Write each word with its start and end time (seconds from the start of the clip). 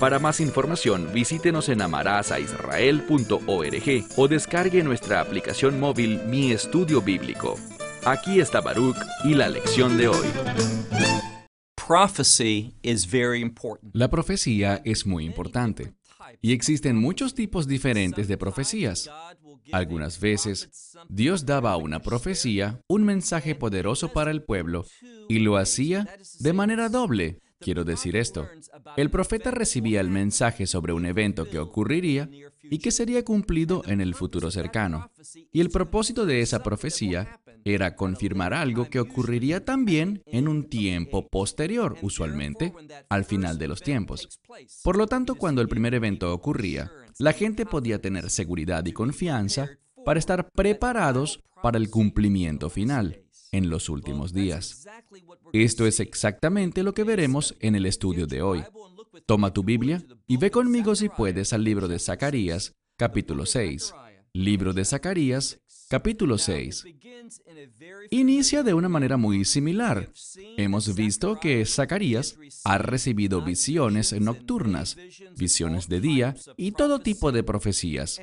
Para 0.00 0.18
más 0.20 0.38
información, 0.38 1.10
visítenos 1.12 1.68
en 1.68 1.82
amarazaisrael.org 1.82 4.06
o 4.16 4.28
descargue 4.28 4.84
nuestra 4.84 5.20
aplicación 5.20 5.80
móvil 5.80 6.20
Mi 6.26 6.52
Estudio 6.52 7.02
Bíblico. 7.02 7.56
Aquí 8.04 8.38
está 8.38 8.60
Baruch 8.60 8.96
y 9.24 9.34
la 9.34 9.48
lección 9.48 9.98
de 9.98 10.06
hoy. 10.06 10.28
La 13.92 14.08
profecía 14.08 14.80
es 14.84 15.04
muy 15.04 15.24
importante 15.24 15.94
y 16.40 16.52
existen 16.52 16.96
muchos 16.96 17.34
tipos 17.34 17.66
diferentes 17.66 18.28
de 18.28 18.36
profecías. 18.36 19.10
Algunas 19.72 20.20
veces, 20.20 20.94
Dios 21.08 21.44
daba 21.44 21.72
a 21.72 21.76
una 21.76 22.00
profecía 22.00 22.80
un 22.88 23.04
mensaje 23.04 23.56
poderoso 23.56 24.12
para 24.12 24.30
el 24.30 24.44
pueblo 24.44 24.86
y 25.28 25.40
lo 25.40 25.56
hacía 25.56 26.06
de 26.38 26.52
manera 26.52 26.88
doble. 26.88 27.40
Quiero 27.60 27.84
decir 27.84 28.16
esto. 28.16 28.48
El 28.96 29.10
profeta 29.10 29.50
recibía 29.50 30.00
el 30.00 30.10
mensaje 30.10 30.66
sobre 30.66 30.92
un 30.92 31.06
evento 31.06 31.48
que 31.48 31.58
ocurriría 31.58 32.28
y 32.62 32.78
que 32.78 32.90
sería 32.90 33.24
cumplido 33.24 33.82
en 33.86 34.00
el 34.00 34.14
futuro 34.14 34.50
cercano. 34.50 35.10
Y 35.52 35.60
el 35.60 35.70
propósito 35.70 36.24
de 36.24 36.40
esa 36.40 36.62
profecía 36.62 37.40
era 37.64 37.96
confirmar 37.96 38.54
algo 38.54 38.88
que 38.88 39.00
ocurriría 39.00 39.64
también 39.64 40.22
en 40.26 40.46
un 40.46 40.68
tiempo 40.68 41.26
posterior, 41.28 41.96
usualmente 42.02 42.72
al 43.08 43.24
final 43.24 43.58
de 43.58 43.68
los 43.68 43.82
tiempos. 43.82 44.40
Por 44.84 44.96
lo 44.96 45.06
tanto, 45.06 45.34
cuando 45.34 45.60
el 45.60 45.68
primer 45.68 45.94
evento 45.94 46.32
ocurría, 46.32 46.90
la 47.18 47.32
gente 47.32 47.66
podía 47.66 48.00
tener 48.00 48.30
seguridad 48.30 48.86
y 48.86 48.92
confianza 48.92 49.68
para 50.04 50.20
estar 50.20 50.48
preparados 50.50 51.42
para 51.60 51.78
el 51.78 51.90
cumplimiento 51.90 52.70
final 52.70 53.24
en 53.52 53.70
los 53.70 53.88
últimos 53.88 54.32
días. 54.32 54.86
Esto 55.52 55.86
es 55.86 56.00
exactamente 56.00 56.82
lo 56.82 56.94
que 56.94 57.04
veremos 57.04 57.54
en 57.60 57.74
el 57.74 57.86
estudio 57.86 58.26
de 58.26 58.42
hoy. 58.42 58.64
Toma 59.26 59.52
tu 59.52 59.62
Biblia 59.62 60.02
y 60.26 60.36
ve 60.36 60.50
conmigo 60.50 60.94
si 60.94 61.08
puedes 61.08 61.52
al 61.52 61.64
libro 61.64 61.88
de 61.88 61.98
Zacarías, 61.98 62.74
capítulo 62.96 63.46
6. 63.46 63.94
Libro 64.34 64.72
de 64.72 64.84
Zacarías, 64.84 65.60
capítulo 65.88 66.38
6. 66.38 66.84
Inicia 68.10 68.62
de 68.62 68.74
una 68.74 68.88
manera 68.88 69.16
muy 69.16 69.44
similar. 69.44 70.10
Hemos 70.56 70.94
visto 70.94 71.38
que 71.40 71.64
Zacarías 71.64 72.38
ha 72.64 72.78
recibido 72.78 73.42
visiones 73.42 74.12
nocturnas, 74.12 74.96
visiones 75.36 75.88
de 75.88 76.00
día 76.00 76.34
y 76.56 76.72
todo 76.72 77.00
tipo 77.00 77.32
de 77.32 77.42
profecías. 77.42 78.20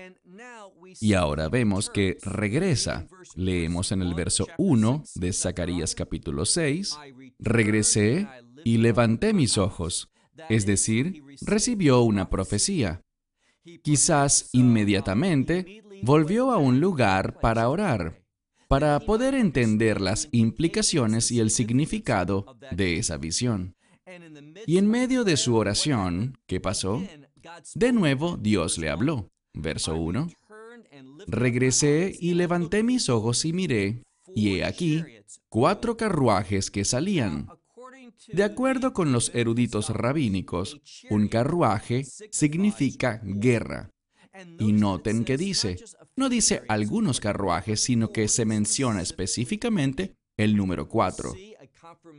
Y 1.01 1.13
ahora 1.13 1.49
vemos 1.49 1.89
que 1.89 2.17
regresa. 2.23 3.07
Leemos 3.35 3.91
en 3.91 4.01
el 4.01 4.13
verso 4.13 4.47
1 4.57 5.03
de 5.15 5.33
Zacarías 5.33 5.95
capítulo 5.95 6.45
6, 6.45 6.97
regresé 7.39 8.27
y 8.63 8.77
levanté 8.77 9.33
mis 9.33 9.57
ojos, 9.57 10.09
es 10.49 10.65
decir, 10.65 11.23
recibió 11.41 12.01
una 12.01 12.29
profecía. 12.29 13.01
Quizás 13.83 14.49
inmediatamente 14.53 15.83
volvió 16.01 16.51
a 16.51 16.57
un 16.57 16.79
lugar 16.79 17.39
para 17.39 17.69
orar, 17.69 18.23
para 18.67 18.99
poder 18.99 19.33
entender 19.33 20.01
las 20.01 20.29
implicaciones 20.31 21.31
y 21.31 21.39
el 21.39 21.49
significado 21.49 22.57
de 22.71 22.97
esa 22.97 23.17
visión. 23.17 23.75
Y 24.67 24.77
en 24.77 24.87
medio 24.87 25.23
de 25.23 25.37
su 25.37 25.55
oración, 25.55 26.37
¿qué 26.45 26.59
pasó? 26.59 27.03
De 27.73 27.91
nuevo 27.91 28.37
Dios 28.37 28.77
le 28.77 28.89
habló. 28.89 29.29
Verso 29.53 29.95
1. 29.95 30.27
Regresé 31.27 32.15
y 32.19 32.33
levanté 32.33 32.83
mis 32.83 33.09
ojos 33.09 33.45
y 33.45 33.53
miré, 33.53 34.03
y 34.33 34.55
he 34.55 34.65
aquí 34.65 35.03
cuatro 35.49 35.97
carruajes 35.97 36.69
que 36.71 36.85
salían. 36.85 37.47
De 38.27 38.43
acuerdo 38.43 38.93
con 38.93 39.11
los 39.11 39.33
eruditos 39.33 39.89
rabínicos, 39.89 40.81
un 41.09 41.27
carruaje 41.27 42.03
significa 42.03 43.21
guerra. 43.23 43.91
Y 44.59 44.73
noten 44.73 45.23
que 45.23 45.37
dice, 45.37 45.77
no 46.15 46.29
dice 46.29 46.63
algunos 46.67 47.19
carruajes, 47.19 47.79
sino 47.79 48.11
que 48.11 48.27
se 48.27 48.45
menciona 48.45 49.01
específicamente 49.01 50.15
el 50.37 50.57
número 50.57 50.89
4. 50.89 51.33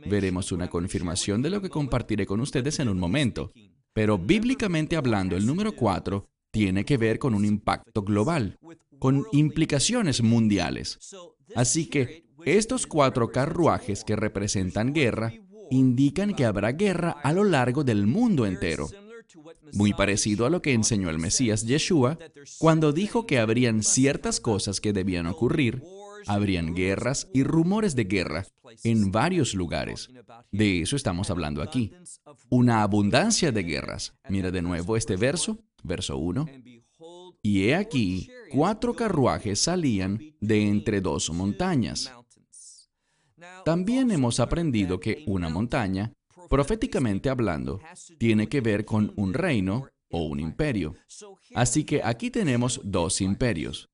Veremos 0.07 0.51
una 0.51 0.69
confirmación 0.69 1.41
de 1.41 1.49
lo 1.49 1.61
que 1.61 1.69
compartiré 1.69 2.25
con 2.25 2.39
ustedes 2.39 2.79
en 2.79 2.89
un 2.89 2.97
momento. 2.97 3.51
Pero 3.93 4.17
bíblicamente 4.17 4.95
hablando, 4.95 5.35
el 5.35 5.45
número 5.45 5.75
4 5.75 6.27
tiene 6.51 6.85
que 6.85 6.97
ver 6.97 7.19
con 7.19 7.35
un 7.35 7.45
impacto 7.45 8.01
global, 8.01 8.57
con 8.99 9.25
implicaciones 9.31 10.21
mundiales. 10.21 10.99
Así 11.55 11.87
que 11.87 12.25
estos 12.45 12.87
cuatro 12.87 13.31
carruajes 13.31 14.03
que 14.03 14.15
representan 14.15 14.93
guerra 14.93 15.33
indican 15.69 16.33
que 16.33 16.45
habrá 16.45 16.71
guerra 16.71 17.11
a 17.23 17.33
lo 17.33 17.43
largo 17.43 17.83
del 17.83 18.07
mundo 18.07 18.45
entero 18.45 18.87
muy 19.73 19.93
parecido 19.93 20.45
a 20.45 20.49
lo 20.49 20.61
que 20.61 20.73
enseñó 20.73 21.09
el 21.09 21.19
Mesías 21.19 21.65
Yeshua 21.65 22.17
cuando 22.59 22.91
dijo 22.91 23.25
que 23.25 23.39
habrían 23.39 23.83
ciertas 23.83 24.39
cosas 24.39 24.81
que 24.81 24.93
debían 24.93 25.27
ocurrir, 25.27 25.83
habrían 26.25 26.73
guerras 26.73 27.27
y 27.33 27.43
rumores 27.43 27.95
de 27.95 28.05
guerra 28.05 28.45
en 28.83 29.11
varios 29.11 29.53
lugares. 29.53 30.09
De 30.51 30.81
eso 30.81 30.95
estamos 30.95 31.29
hablando 31.29 31.61
aquí. 31.61 31.93
Una 32.49 32.81
abundancia 32.81 33.51
de 33.51 33.63
guerras. 33.63 34.13
Mira 34.29 34.51
de 34.51 34.61
nuevo 34.61 34.97
este 34.97 35.15
verso, 35.15 35.59
verso 35.83 36.17
1. 36.17 36.45
Y 37.47 37.63
he 37.63 37.75
aquí, 37.75 38.29
cuatro 38.51 38.93
carruajes 38.93 39.59
salían 39.61 40.19
de 40.41 40.67
entre 40.67 40.99
dos 40.99 41.29
montañas. 41.29 42.11
También 43.63 44.11
hemos 44.11 44.41
aprendido 44.41 44.99
que 44.99 45.23
una 45.27 45.47
montaña 45.47 46.11
proféticamente 46.47 47.29
hablando, 47.29 47.79
tiene 48.17 48.47
que 48.47 48.61
ver 48.61 48.85
con 48.85 49.13
un 49.15 49.33
reino 49.33 49.87
o 50.09 50.23
un 50.23 50.39
imperio. 50.39 50.95
Así 51.53 51.83
que 51.83 52.01
aquí 52.03 52.31
tenemos 52.31 52.81
dos 52.83 53.21
imperios. 53.21 53.89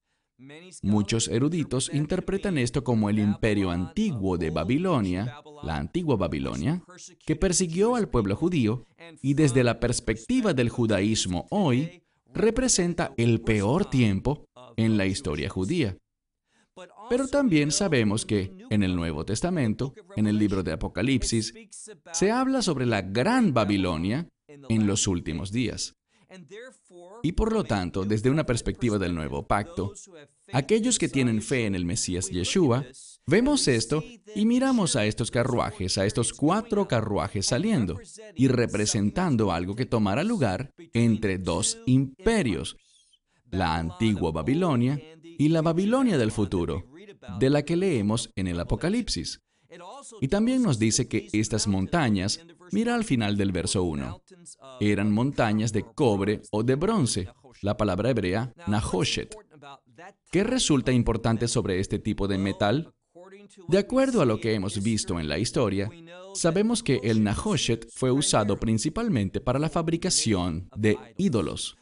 Muchos 0.82 1.28
eruditos 1.28 1.90
interpretan 1.94 2.58
esto 2.58 2.84
como 2.84 3.10
el 3.10 3.20
imperio 3.20 3.72
antiguo 3.72 4.38
de 4.38 4.50
Babilonia, 4.50 5.38
la 5.64 5.78
antigua 5.78 6.18
Babilonia, 6.18 6.84
que 7.26 7.36
persiguió 7.36 7.96
al 7.96 8.10
pueblo 8.10 8.36
judío 8.36 8.86
y 9.22 9.36
desde 9.36 9.64
la 9.64 9.80
perspectiva 9.80 10.54
del 10.54 10.70
judaísmo 10.70 11.48
hoy 11.50 12.03
representa 12.34 13.14
el 13.18 13.42
peor 13.42 13.90
tiempo 13.90 14.46
en 14.76 14.98
la 14.98 15.06
historia 15.06 15.50
judía. 15.50 15.98
Pero 17.10 17.28
también 17.28 17.72
sabemos 17.72 18.26
que 18.26 18.52
en 18.70 18.84
el 18.84 18.96
Nuevo 18.96 19.26
Testamento, 19.26 19.94
en 20.16 20.28
el 20.28 20.38
libro 20.40 20.64
de 20.64 20.72
Apocalipsis, 20.72 21.54
se 22.12 22.32
habla 22.32 22.62
sobre 22.62 22.86
la 22.86 23.02
gran 23.02 23.54
Babilonia 23.54 24.28
en 24.48 24.88
los 24.88 25.08
últimos 25.08 25.52
días. 25.52 25.96
Y 27.22 27.34
por 27.34 27.54
lo 27.54 27.64
tanto, 27.64 28.06
desde 28.06 28.32
una 28.32 28.46
perspectiva 28.46 28.98
del 28.98 29.14
nuevo 29.14 29.48
pacto, 29.48 29.94
aquellos 30.52 30.98
que 30.98 31.10
tienen 31.10 31.42
fe 31.42 31.66
en 31.66 31.76
el 31.76 31.86
Mesías 31.86 32.30
Yeshua, 32.30 32.86
vemos 33.26 33.68
esto 33.68 34.04
y 34.36 34.46
miramos 34.46 34.96
a 34.96 35.06
estos 35.06 35.32
carruajes, 35.32 35.98
a 35.98 36.06
estos 36.06 36.34
cuatro 36.34 36.88
carruajes 36.88 37.46
saliendo 37.48 38.00
y 38.36 38.48
representando 38.48 39.52
algo 39.52 39.76
que 39.76 39.86
tomará 39.86 40.24
lugar 40.24 40.74
entre 40.94 41.38
dos 41.38 41.80
imperios, 41.86 42.78
la 43.50 43.76
antigua 43.78 44.32
Babilonia 44.32 45.02
y 45.24 45.50
la 45.50 45.62
Babilonia 45.62 46.18
del 46.18 46.32
futuro, 46.32 46.86
de 47.40 47.50
la 47.50 47.64
que 47.64 47.76
leemos 47.76 48.32
en 48.36 48.48
el 48.48 48.60
Apocalipsis. 48.60 49.42
Y 50.22 50.28
también 50.28 50.62
nos 50.62 50.78
dice 50.78 51.08
que 51.08 51.28
estas 51.34 51.68
montañas, 51.68 52.40
mira 52.72 52.96
al 52.96 53.04
final 53.04 53.38
del 53.38 53.52
verso 53.52 53.84
1, 53.84 54.22
eran 54.80 55.12
montañas 55.12 55.72
de 55.74 55.84
cobre 55.84 56.42
o 56.52 56.64
de 56.64 56.76
bronce, 56.76 57.28
la 57.62 57.78
palabra 57.78 58.12
hebrea 58.12 58.54
Nahoshet. 58.68 59.36
¿Qué 60.32 60.44
resulta 60.44 60.92
importante 60.92 61.48
sobre 61.48 61.80
este 61.80 62.00
tipo 62.00 62.28
de 62.28 62.38
metal? 62.38 62.94
De 63.68 63.78
acuerdo 63.78 64.22
a 64.22 64.26
lo 64.26 64.40
que 64.40 64.54
hemos 64.54 64.82
visto 64.82 65.20
en 65.20 65.28
la 65.28 65.38
historia, 65.38 65.90
sabemos 66.34 66.84
que 66.84 67.00
el 67.04 67.24
Nahoshet 67.24 67.90
fue 67.92 68.12
usado 68.12 68.60
principalmente 68.60 69.42
para 69.42 69.60
la 69.60 69.70
fabricación 69.70 70.70
de 70.76 70.98
ídolos. 71.18 71.78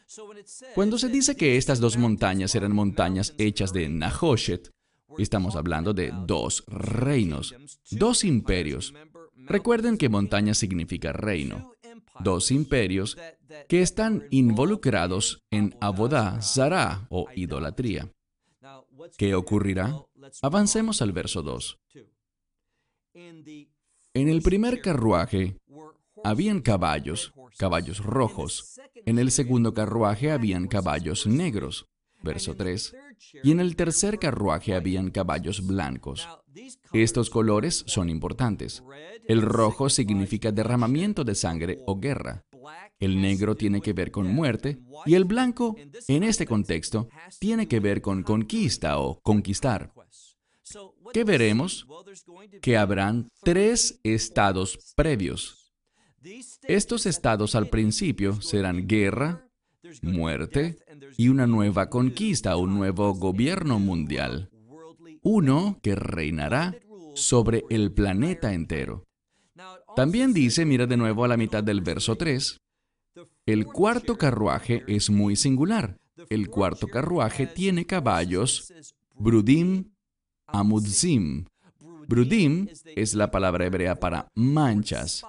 Cuando 0.74 0.98
se 0.98 1.08
dice 1.08 1.36
que 1.36 1.56
estas 1.56 1.80
dos 1.80 1.96
montañas 1.96 2.54
eran 2.54 2.74
montañas 2.74 3.34
hechas 3.38 3.72
de 3.72 3.88
Nahoshet, 3.88 4.70
estamos 5.18 5.56
hablando 5.56 5.92
de 5.92 6.12
dos 6.26 6.64
reinos, 6.66 7.54
dos 7.90 8.24
imperios. 8.24 8.94
Recuerden 9.36 9.98
que 9.98 10.08
montaña 10.08 10.54
significa 10.54 11.12
reino. 11.12 11.72
dos 12.20 12.50
imperios 12.50 13.16
que 13.68 13.82
están 13.82 14.24
involucrados 14.30 15.42
en 15.50 15.74
abodá, 15.80 16.40
zará 16.42 17.06
o 17.10 17.26
idolatría. 17.34 18.10
¿Qué 19.16 19.34
ocurrirá? 19.34 20.04
Avancemos 20.42 21.02
al 21.02 21.12
verso 21.12 21.42
2. 21.42 21.78
En 23.14 24.28
el 24.28 24.42
primer 24.42 24.80
carruaje 24.80 25.56
habían 26.24 26.60
caballos, 26.60 27.32
caballos 27.58 28.04
rojos. 28.04 28.80
En 29.06 29.18
el 29.18 29.30
segundo 29.30 29.74
carruaje 29.74 30.30
habían 30.30 30.68
caballos 30.68 31.26
negros. 31.26 31.88
Verso 32.22 32.54
3. 32.54 32.94
Y 33.42 33.50
en 33.50 33.60
el 33.60 33.74
tercer 33.74 34.18
carruaje 34.18 34.74
habían 34.74 35.10
caballos 35.10 35.66
blancos. 35.66 36.28
Estos 36.92 37.30
colores 37.30 37.84
son 37.86 38.08
importantes. 38.10 38.82
El 39.26 39.42
rojo 39.42 39.88
significa 39.88 40.52
derramamiento 40.52 41.24
de 41.24 41.34
sangre 41.34 41.82
o 41.86 41.98
guerra. 41.98 42.44
El 43.02 43.20
negro 43.20 43.56
tiene 43.56 43.80
que 43.80 43.94
ver 43.94 44.12
con 44.12 44.32
muerte 44.32 44.78
y 45.06 45.14
el 45.14 45.24
blanco, 45.24 45.74
en 46.06 46.22
este 46.22 46.46
contexto, 46.46 47.08
tiene 47.40 47.66
que 47.66 47.80
ver 47.80 48.00
con 48.00 48.22
conquista 48.22 49.00
o 49.00 49.20
conquistar. 49.22 49.92
¿Qué 51.12 51.24
veremos? 51.24 51.84
Que 52.60 52.76
habrán 52.76 53.28
tres 53.42 53.98
estados 54.04 54.78
previos. 54.94 55.74
Estos 56.62 57.06
estados 57.06 57.56
al 57.56 57.66
principio 57.66 58.40
serán 58.40 58.86
guerra, 58.86 59.48
muerte 60.02 60.78
y 61.16 61.26
una 61.26 61.48
nueva 61.48 61.90
conquista, 61.90 62.56
un 62.56 62.72
nuevo 62.72 63.14
gobierno 63.14 63.80
mundial. 63.80 64.48
Uno 65.22 65.80
que 65.82 65.96
reinará 65.96 66.76
sobre 67.16 67.64
el 67.68 67.90
planeta 67.90 68.52
entero. 68.52 69.02
También 69.96 70.32
dice, 70.32 70.64
mira 70.64 70.86
de 70.86 70.96
nuevo 70.96 71.24
a 71.24 71.28
la 71.28 71.36
mitad 71.36 71.64
del 71.64 71.80
verso 71.80 72.16
3, 72.16 72.61
el 73.46 73.66
cuarto 73.66 74.16
carruaje 74.16 74.84
es 74.86 75.10
muy 75.10 75.36
singular. 75.36 75.98
El 76.28 76.48
cuarto 76.48 76.86
carruaje 76.88 77.46
tiene 77.46 77.86
caballos 77.86 78.72
Brudim 79.14 79.92
Amudzim. 80.46 81.46
Brudim 82.08 82.68
es 82.84 83.14
la 83.14 83.30
palabra 83.30 83.66
hebrea 83.66 83.96
para 83.96 84.28
manchas. 84.34 85.24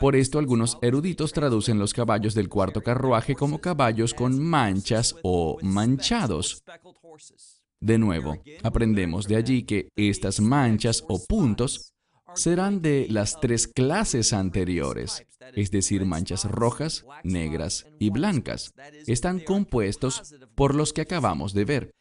Por 0.00 0.16
esto 0.16 0.38
algunos 0.38 0.78
eruditos 0.82 1.32
traducen 1.32 1.78
los 1.78 1.94
caballos 1.94 2.34
del 2.34 2.48
cuarto 2.48 2.82
carruaje 2.82 3.34
como 3.34 3.60
caballos 3.60 4.12
con 4.14 4.42
manchas 4.42 5.14
o 5.22 5.58
manchados. 5.62 6.64
De 7.80 7.98
nuevo, 7.98 8.42
aprendemos 8.62 9.26
de 9.26 9.36
allí 9.36 9.64
que 9.64 9.88
estas 9.96 10.40
manchas 10.40 11.04
o 11.08 11.24
puntos 11.24 11.91
serán 12.34 12.82
de 12.82 13.06
las 13.10 13.40
tres 13.40 13.66
clases 13.66 14.32
anteriores, 14.32 15.26
es 15.54 15.70
decir, 15.70 16.04
manchas 16.04 16.44
rojas, 16.44 17.04
negras 17.22 17.86
y 17.98 18.10
blancas. 18.10 18.74
Están 19.06 19.40
compuestos 19.40 20.34
por 20.54 20.74
los 20.74 20.92
que 20.92 21.02
acabamos 21.02 21.52
de 21.54 21.64
ver. 21.64 21.94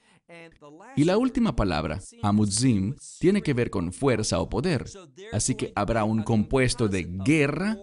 Y 0.95 1.03
la 1.03 1.17
última 1.17 1.55
palabra, 1.55 1.99
amudzim, 2.21 2.95
tiene 3.19 3.41
que 3.41 3.53
ver 3.53 3.69
con 3.69 3.93
fuerza 3.93 4.39
o 4.39 4.49
poder. 4.49 4.85
Así 5.31 5.55
que 5.55 5.71
habrá 5.75 6.03
un 6.03 6.23
compuesto 6.23 6.87
de 6.87 7.03
guerra, 7.03 7.77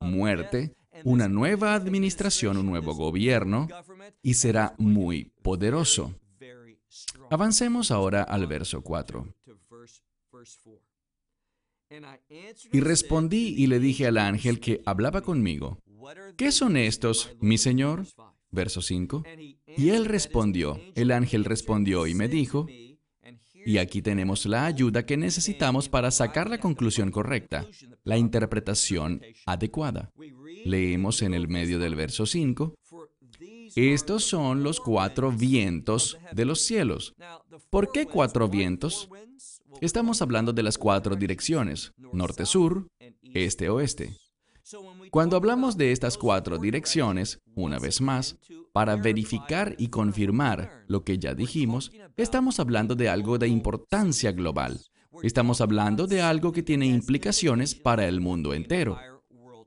muerte, 0.00 0.74
una 1.04 1.28
nueva 1.28 1.74
administración, 1.74 2.56
un 2.56 2.66
nuevo 2.66 2.94
gobierno, 2.94 3.68
y 4.22 4.34
será 4.34 4.74
muy 4.78 5.32
poderoso. 5.42 6.14
Avancemos 7.30 7.90
ahora 7.90 8.22
al 8.22 8.46
verso 8.46 8.82
4. 8.82 9.26
Y 12.72 12.80
respondí 12.80 13.54
y 13.56 13.66
le 13.66 13.78
dije 13.78 14.06
al 14.06 14.18
ángel 14.18 14.60
que 14.60 14.82
hablaba 14.86 15.22
conmigo, 15.22 15.78
¿qué 16.36 16.52
son 16.52 16.76
estos, 16.76 17.36
mi 17.40 17.58
señor? 17.58 18.06
Verso 18.50 18.82
5. 18.82 19.24
Y 19.76 19.90
él 19.90 20.06
respondió, 20.06 20.80
el 20.94 21.10
ángel 21.12 21.44
respondió 21.44 22.06
y 22.06 22.14
me 22.14 22.28
dijo, 22.28 22.66
y 23.66 23.78
aquí 23.78 24.00
tenemos 24.02 24.46
la 24.46 24.66
ayuda 24.66 25.04
que 25.04 25.16
necesitamos 25.16 25.88
para 25.88 26.10
sacar 26.10 26.48
la 26.48 26.58
conclusión 26.58 27.10
correcta, 27.10 27.66
la 28.04 28.16
interpretación 28.16 29.22
adecuada. 29.44 30.12
Leemos 30.64 31.22
en 31.22 31.34
el 31.34 31.48
medio 31.48 31.78
del 31.78 31.94
verso 31.94 32.26
5, 32.26 32.74
estos 33.74 34.24
son 34.24 34.62
los 34.62 34.80
cuatro 34.80 35.32
vientos 35.32 36.16
de 36.32 36.44
los 36.44 36.60
cielos. 36.60 37.14
¿Por 37.68 37.92
qué 37.92 38.06
cuatro 38.06 38.48
vientos? 38.48 39.08
Estamos 39.80 40.22
hablando 40.22 40.52
de 40.52 40.62
las 40.62 40.78
cuatro 40.78 41.16
direcciones, 41.16 41.92
norte-sur, 42.12 42.88
este-oeste. 43.22 44.16
Cuando 45.10 45.36
hablamos 45.36 45.76
de 45.76 45.92
estas 45.92 46.18
cuatro 46.18 46.58
direcciones, 46.58 47.40
una 47.54 47.78
vez 47.78 48.00
más, 48.00 48.36
para 48.72 48.96
verificar 48.96 49.74
y 49.78 49.88
confirmar 49.88 50.84
lo 50.88 51.04
que 51.04 51.18
ya 51.18 51.34
dijimos, 51.34 51.92
estamos 52.16 52.58
hablando 52.58 52.94
de 52.94 53.08
algo 53.08 53.38
de 53.38 53.48
importancia 53.48 54.32
global. 54.32 54.80
Estamos 55.22 55.60
hablando 55.60 56.06
de 56.06 56.20
algo 56.20 56.52
que 56.52 56.62
tiene 56.62 56.86
implicaciones 56.86 57.74
para 57.74 58.06
el 58.06 58.20
mundo 58.20 58.54
entero. 58.54 58.98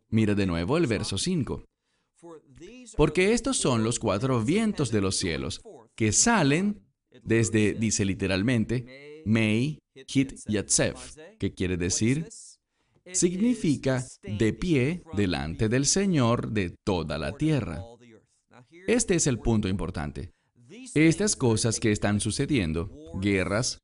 Mira 0.10 0.36
de 0.36 0.46
nuevo 0.46 0.78
el 0.78 0.88
verso 0.88 1.18
5. 1.18 1.64
Porque 2.98 3.34
estos 3.34 3.58
son 3.58 3.84
los 3.84 4.00
cuatro 4.00 4.44
vientos 4.44 4.92
de 4.92 5.02
los 5.02 5.16
cielos 5.16 5.62
que 5.96 6.12
salen 6.12 6.84
desde, 7.24 7.74
dice 7.74 8.06
literalmente, 8.06 9.09
Mei, 9.26 9.80
Hit, 10.08 10.34
Yatsef, 10.48 11.16
que 11.38 11.54
quiere 11.54 11.78
decir 11.78 12.28
significa 13.14 14.06
de 14.24 14.54
pie 14.54 15.04
delante 15.14 15.70
del 15.70 15.86
Señor 15.86 16.52
de 16.52 16.76
toda 16.84 17.18
la 17.18 17.32
tierra. 17.34 17.84
Este 18.88 19.16
es 19.16 19.28
el 19.28 19.40
punto 19.40 19.68
importante. 19.68 20.32
Estas 20.94 21.36
cosas 21.36 21.80
que 21.80 21.92
están 21.92 22.20
sucediendo, 22.20 22.92
guerras, 23.22 23.82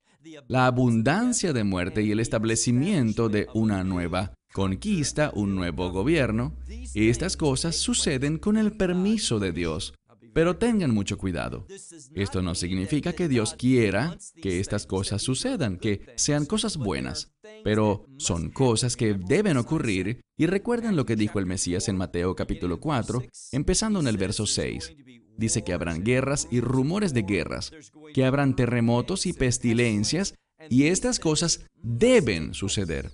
la 0.48 0.66
abundancia 0.66 1.54
de 1.54 1.64
muerte 1.64 2.02
y 2.04 2.12
el 2.12 2.20
establecimiento 2.20 3.30
de 3.30 3.48
una 3.54 3.84
nueva 3.84 4.34
conquista, 4.54 5.32
un 5.34 5.56
nuevo 5.56 5.92
gobierno, 5.92 6.56
estas 6.94 7.38
cosas 7.38 7.76
suceden 7.76 8.38
con 8.38 8.58
el 8.58 8.72
permiso 8.78 9.40
de 9.40 9.52
Dios. 9.52 9.94
Pero 10.36 10.58
tengan 10.58 10.94
mucho 10.94 11.18
cuidado. 11.18 11.66
Esto 12.14 12.42
no 12.42 12.56
significa 12.56 13.14
que 13.14 13.30
Dios 13.30 13.54
quiera 13.54 14.18
que 14.42 14.60
estas 14.60 14.86
cosas 14.86 15.22
sucedan, 15.22 15.78
que 15.78 16.02
sean 16.18 16.46
cosas 16.46 16.76
buenas, 16.76 17.32
pero 17.64 18.06
son 18.18 18.50
cosas 18.50 18.98
que 18.98 19.14
deben 19.14 19.56
ocurrir 19.56 20.20
y 20.36 20.48
recuerden 20.48 20.98
lo 20.98 21.06
que 21.06 21.16
dijo 21.16 21.40
el 21.40 21.46
Mesías 21.46 21.88
en 21.88 21.96
Mateo 21.96 22.36
capítulo 22.36 22.82
4, 22.82 23.24
empezando 23.54 24.02
en 24.02 24.08
el 24.08 24.18
verso 24.18 24.46
6. 24.46 24.94
Dice 25.38 25.64
que 25.64 25.72
habrán 25.72 26.04
guerras 26.04 26.50
y 26.52 26.60
rumores 26.60 27.14
de 27.14 27.22
guerras, 27.22 27.72
que 28.14 28.26
habrán 28.26 28.58
terremotos 28.58 29.28
y 29.28 29.32
pestilencias, 29.32 30.36
y 30.70 30.88
estas 30.88 31.18
cosas 31.18 31.66
deben 31.82 32.54
suceder. 32.54 33.10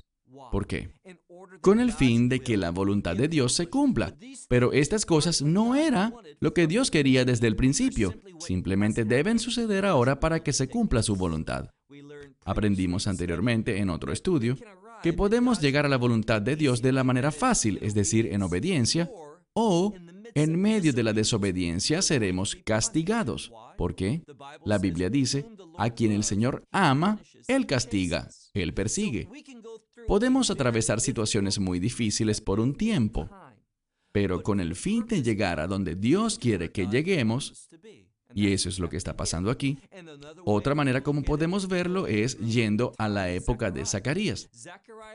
¿Por 0.52 0.66
qué? 0.66 0.90
Con 1.60 1.80
el 1.80 1.92
fin 1.92 2.30
de 2.30 2.40
que 2.40 2.58
la 2.58 2.72
voluntad 2.72 3.16
de 3.16 3.28
Dios 3.28 3.54
se 3.54 3.68
cumpla. 3.68 4.16
Pero 4.48 4.72
estas 4.72 5.06
cosas 5.06 5.42
no 5.42 5.76
era 5.76 6.14
lo 6.40 6.54
que 6.54 6.68
Dios 6.68 6.90
quería 6.90 7.26
desde 7.26 7.48
el 7.48 7.56
principio. 7.56 8.16
Simplemente 8.40 9.04
deben 9.04 9.40
suceder 9.40 9.86
ahora 9.86 10.20
para 10.20 10.42
que 10.42 10.54
se 10.54 10.68
cumpla 10.70 11.04
su 11.04 11.16
voluntad. 11.16 11.70
Aprendimos 12.46 13.08
anteriormente 13.08 13.78
en 13.80 13.90
otro 13.90 14.12
estudio 14.12 14.56
que 15.04 15.14
podemos 15.14 15.60
llegar 15.60 15.86
a 15.86 15.90
la 15.90 15.98
voluntad 15.98 16.42
de 16.42 16.56
Dios 16.56 16.82
de 16.82 16.92
la 16.92 17.04
manera 17.04 17.32
fácil, 17.32 17.80
es 17.82 17.94
decir, 17.94 18.28
en 18.32 18.44
obediencia, 18.44 19.10
o 19.54 19.94
en 20.36 20.60
medio 20.60 20.94
de 20.94 21.04
la 21.04 21.14
desobediencia 21.14 22.02
seremos 22.02 22.56
castigados. 22.56 23.52
¿Por 23.78 23.96
qué? 23.96 24.24
La 24.66 24.78
Biblia 24.78 25.10
dice, 25.10 25.46
a 25.78 25.90
quien 25.90 26.12
el 26.12 26.24
Señor 26.24 26.64
ama, 26.72 27.20
Él 27.48 27.66
castiga, 27.66 28.30
Él 28.54 28.74
persigue. 28.74 29.28
Podemos 30.08 30.50
atravesar 30.50 31.00
situaciones 31.00 31.60
muy 31.60 31.80
difíciles 31.80 32.42
por 32.42 32.60
un 32.60 32.76
tiempo, 32.76 33.30
pero 34.12 34.44
con 34.44 34.60
el 34.60 34.76
fin 34.76 35.06
de 35.08 35.24
llegar 35.24 35.60
a 35.60 35.68
donde 35.68 35.96
Dios 35.96 36.38
quiere 36.38 36.72
que 36.72 36.88
lleguemos, 36.88 37.70
y 38.34 38.52
eso 38.52 38.70
es 38.70 38.80
lo 38.80 38.90
que 38.90 38.98
está 38.98 39.16
pasando 39.16 39.52
aquí. 39.52 39.78
Otra 40.46 40.76
manera 40.76 41.02
como 41.02 41.24
podemos 41.24 41.68
verlo 41.68 42.08
es 42.08 42.38
yendo 42.40 42.94
a 42.98 43.10
la 43.10 43.30
época 43.32 43.72
de 43.72 43.86
Zacarías. 43.86 44.50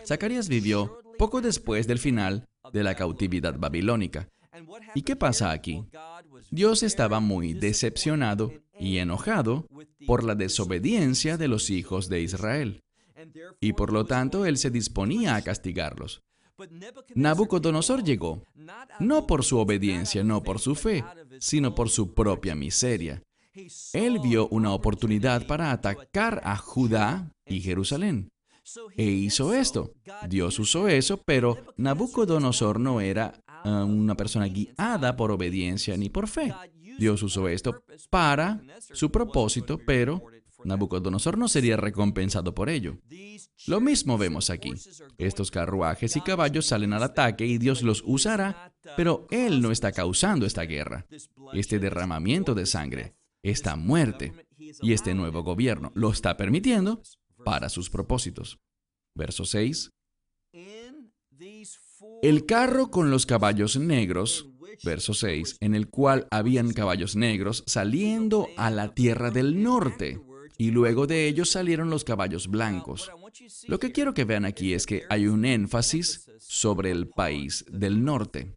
Zacarías 0.05 0.49
vivió 0.49 1.00
poco 1.19 1.40
después 1.40 1.87
del 1.87 1.99
final 1.99 2.47
de 2.73 2.83
la 2.83 2.95
cautividad 2.95 3.59
babilónica. 3.59 4.28
¿Y 4.95 5.02
qué 5.02 5.16
pasa 5.16 5.50
aquí? 5.50 5.85
Dios 6.50 6.83
estaba 6.83 7.21
muy 7.21 7.55
decepcionado 7.55 8.52
y 8.78 8.99
enojado 8.99 9.69
por 10.07 10.25
la 10.25 10.35
desobediencia 10.35 11.37
de 11.37 11.49
los 11.49 11.71
hijos 11.71 12.09
de 12.09 12.21
Israel 12.21 12.83
y 13.61 13.73
por 13.73 13.92
lo 13.92 14.04
tanto 14.04 14.47
él 14.47 14.56
se 14.59 14.71
disponía 14.71 15.37
a 15.37 15.42
castigarlos. 15.42 16.23
Nabucodonosor 17.14 18.02
llegó, 18.02 18.42
no 18.99 19.26
por 19.26 19.45
su 19.45 19.59
obediencia, 19.59 20.25
no 20.25 20.42
por 20.42 20.59
su 20.59 20.75
fe, 20.75 21.04
sino 21.38 21.75
por 21.75 21.90
su 21.90 22.14
propia 22.14 22.54
miseria. 22.54 23.23
Él 23.92 24.18
vio 24.21 24.49
una 24.49 24.73
oportunidad 24.73 25.47
para 25.47 25.71
atacar 25.71 26.40
a 26.45 26.56
Judá 26.56 27.30
y 27.47 27.61
Jerusalén. 27.61 28.28
E 28.97 29.04
hizo 29.04 29.54
esto. 29.54 29.92
Dios 30.28 30.59
usó 30.59 30.88
eso, 30.88 31.23
pero 31.25 31.56
Nabucodonosor 31.76 32.80
no 32.80 33.00
era 33.00 33.35
una 33.64 34.16
persona 34.16 34.47
guiada 34.47 35.16
por 35.16 35.30
obediencia 35.30 35.97
ni 35.97 36.09
por 36.09 36.28
fe. 36.28 36.52
Dios 36.99 37.23
usó 37.23 37.49
esto 37.49 37.83
para 38.11 38.61
su 38.92 39.11
propósito, 39.11 39.78
pero 39.78 40.23
Nabucodonosor 40.65 41.39
no 41.39 41.49
sería 41.49 41.77
recompensado 41.77 42.55
por 42.55 42.69
ello. 42.69 42.99
Lo 43.67 43.81
mismo 43.81 44.19
vemos 44.19 44.51
aquí. 44.51 44.73
Estos 45.19 45.51
carruajes 45.51 46.17
y 46.17 46.21
caballos 46.21 46.67
salen 46.67 46.93
al 46.93 47.03
ataque 47.03 47.47
y 47.47 47.59
Dios 47.59 47.83
los 47.83 48.03
usará, 48.05 48.75
pero 48.97 49.27
Él 49.31 49.61
no 49.61 49.71
está 49.71 49.93
causando 49.93 50.47
esta 50.47 50.63
guerra, 50.63 51.07
este 51.53 51.79
derramamiento 51.79 52.55
de 52.55 52.67
sangre, 52.67 53.17
esta 53.43 53.77
muerte 53.77 54.33
y 54.59 54.93
este 54.93 55.15
nuevo 55.15 55.43
gobierno. 55.43 55.93
Lo 55.95 56.11
está 56.11 56.37
permitiendo 56.37 57.03
para 57.45 57.69
sus 57.69 57.91
propósitos. 57.91 58.59
Verso 59.15 59.45
6. 59.45 59.93
El 62.23 62.47
carro 62.47 62.91
con 62.91 63.11
los 63.11 63.27
caballos 63.27 63.77
negros, 63.79 64.49
verso 64.85 65.15
6, 65.15 65.59
en 65.61 65.75
el 65.75 65.89
cual 65.89 66.27
habían 66.31 66.73
caballos 66.73 67.17
negros 67.17 67.63
saliendo 67.67 68.49
a 68.57 68.71
la 68.71 68.95
tierra 68.95 69.31
del 69.31 69.63
norte, 69.63 70.21
y 70.59 70.71
luego 70.71 71.07
de 71.07 71.29
ellos 71.29 71.51
salieron 71.51 71.91
los 71.91 72.05
caballos 72.05 72.49
blancos. 72.49 73.11
Lo 73.67 73.79
que 73.79 73.93
quiero 73.93 74.15
que 74.15 74.25
vean 74.25 74.45
aquí 74.45 74.73
es 74.73 74.87
que 74.87 75.05
hay 75.09 75.27
un 75.27 75.45
énfasis 75.45 76.31
sobre 76.39 76.91
el 76.91 77.09
país 77.09 77.65
del 77.71 78.05
norte. 78.05 78.57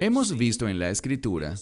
Hemos 0.00 0.36
visto 0.36 0.68
en 0.68 0.78
la 0.78 0.90
escritura 0.90 1.54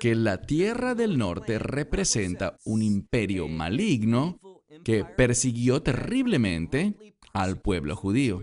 que 0.00 0.14
la 0.14 0.40
tierra 0.42 0.94
del 0.94 1.18
norte 1.18 1.58
representa 1.58 2.58
un 2.64 2.82
imperio 2.82 3.48
maligno 3.48 4.40
que 4.84 5.04
persiguió 5.04 5.82
terriblemente 5.82 6.94
al 7.32 7.60
pueblo 7.60 7.94
judío. 7.94 8.42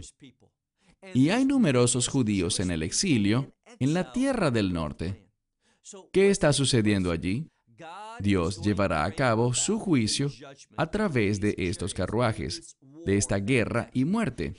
Y 1.14 1.30
hay 1.30 1.46
numerosos 1.46 2.08
judíos 2.08 2.60
en 2.60 2.72
el 2.72 2.84
exilio 2.84 3.54
en 3.80 3.94
la 3.94 4.12
tierra 4.12 4.52
del 4.52 4.74
norte. 4.74 5.28
¿Qué 6.12 6.30
está 6.30 6.52
sucediendo 6.54 7.12
allí? 7.12 7.48
Dios 8.20 8.62
llevará 8.62 9.04
a 9.04 9.12
cabo 9.12 9.54
su 9.54 9.80
juicio 9.80 10.32
a 10.78 10.90
través 10.90 11.40
de 11.40 11.56
estos 11.58 11.94
carruajes, 11.94 12.78
de 13.06 13.18
esta 13.18 13.38
guerra 13.38 13.90
y 13.94 14.06
muerte, 14.06 14.54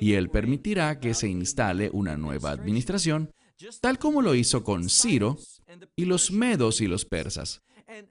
y 0.00 0.14
Él 0.14 0.30
permitirá 0.30 0.98
que 1.00 1.14
se 1.14 1.28
instale 1.28 1.90
una 1.92 2.16
nueva 2.16 2.50
administración, 2.50 3.32
tal 3.80 3.98
como 3.98 4.22
lo 4.22 4.34
hizo 4.34 4.64
con 4.64 4.88
Ciro 4.88 5.38
y 5.96 6.04
los 6.04 6.30
medos 6.30 6.80
y 6.80 6.86
los 6.86 7.04
persas. 7.04 7.62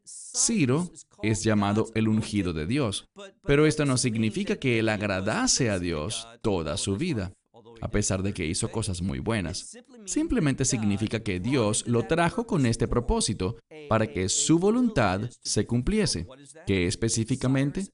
Ciro 0.05 0.91
es 1.23 1.43
llamado 1.43 1.87
el 1.95 2.07
ungido 2.07 2.53
de 2.53 2.67
Dios, 2.67 3.09
pero 3.43 3.65
esto 3.65 3.85
no 3.85 3.97
significa 3.97 4.57
que 4.57 4.79
él 4.79 4.89
agradase 4.89 5.69
a 5.69 5.79
Dios 5.79 6.27
toda 6.41 6.77
su 6.77 6.97
vida 6.97 7.33
a 7.81 7.89
pesar 7.89 8.23
de 8.23 8.33
que 8.33 8.45
hizo 8.45 8.71
cosas 8.71 9.01
muy 9.01 9.19
buenas. 9.19 9.77
Simplemente 10.05 10.65
significa 10.65 11.21
que 11.21 11.39
Dios 11.39 11.83
lo 11.87 12.03
trajo 12.03 12.45
con 12.45 12.65
este 12.65 12.87
propósito 12.87 13.57
para 13.89 14.07
que 14.07 14.29
su 14.29 14.59
voluntad 14.59 15.21
se 15.41 15.65
cumpliese. 15.65 16.27
¿Qué 16.65 16.87
específicamente? 16.87 17.87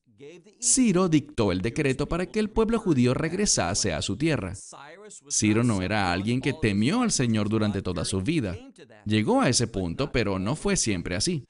Ciro 0.60 1.08
dictó 1.08 1.51
el 1.51 1.62
decreto 1.62 2.08
para 2.08 2.25
que 2.25 2.39
el 2.39 2.50
pueblo 2.50 2.79
judío 2.79 3.13
regresase 3.13 3.94
a 3.94 4.01
su 4.01 4.17
tierra. 4.17 4.53
Ciro 5.29 5.63
no 5.63 5.82
era 5.82 6.12
alguien 6.12 6.41
que 6.41 6.53
temió 6.53 7.01
al 7.01 7.12
Señor 7.12 7.50
durante 7.50 7.82
toda 7.82 8.06
su 8.06 8.22
vida. 8.22 8.58
Llegó 9.06 9.41
a 9.41 9.50
ese 9.50 9.67
punto, 9.67 10.12
pero 10.12 10.39
no 10.39 10.56
fue 10.56 10.75
siempre 10.75 11.15
así. 11.15 11.46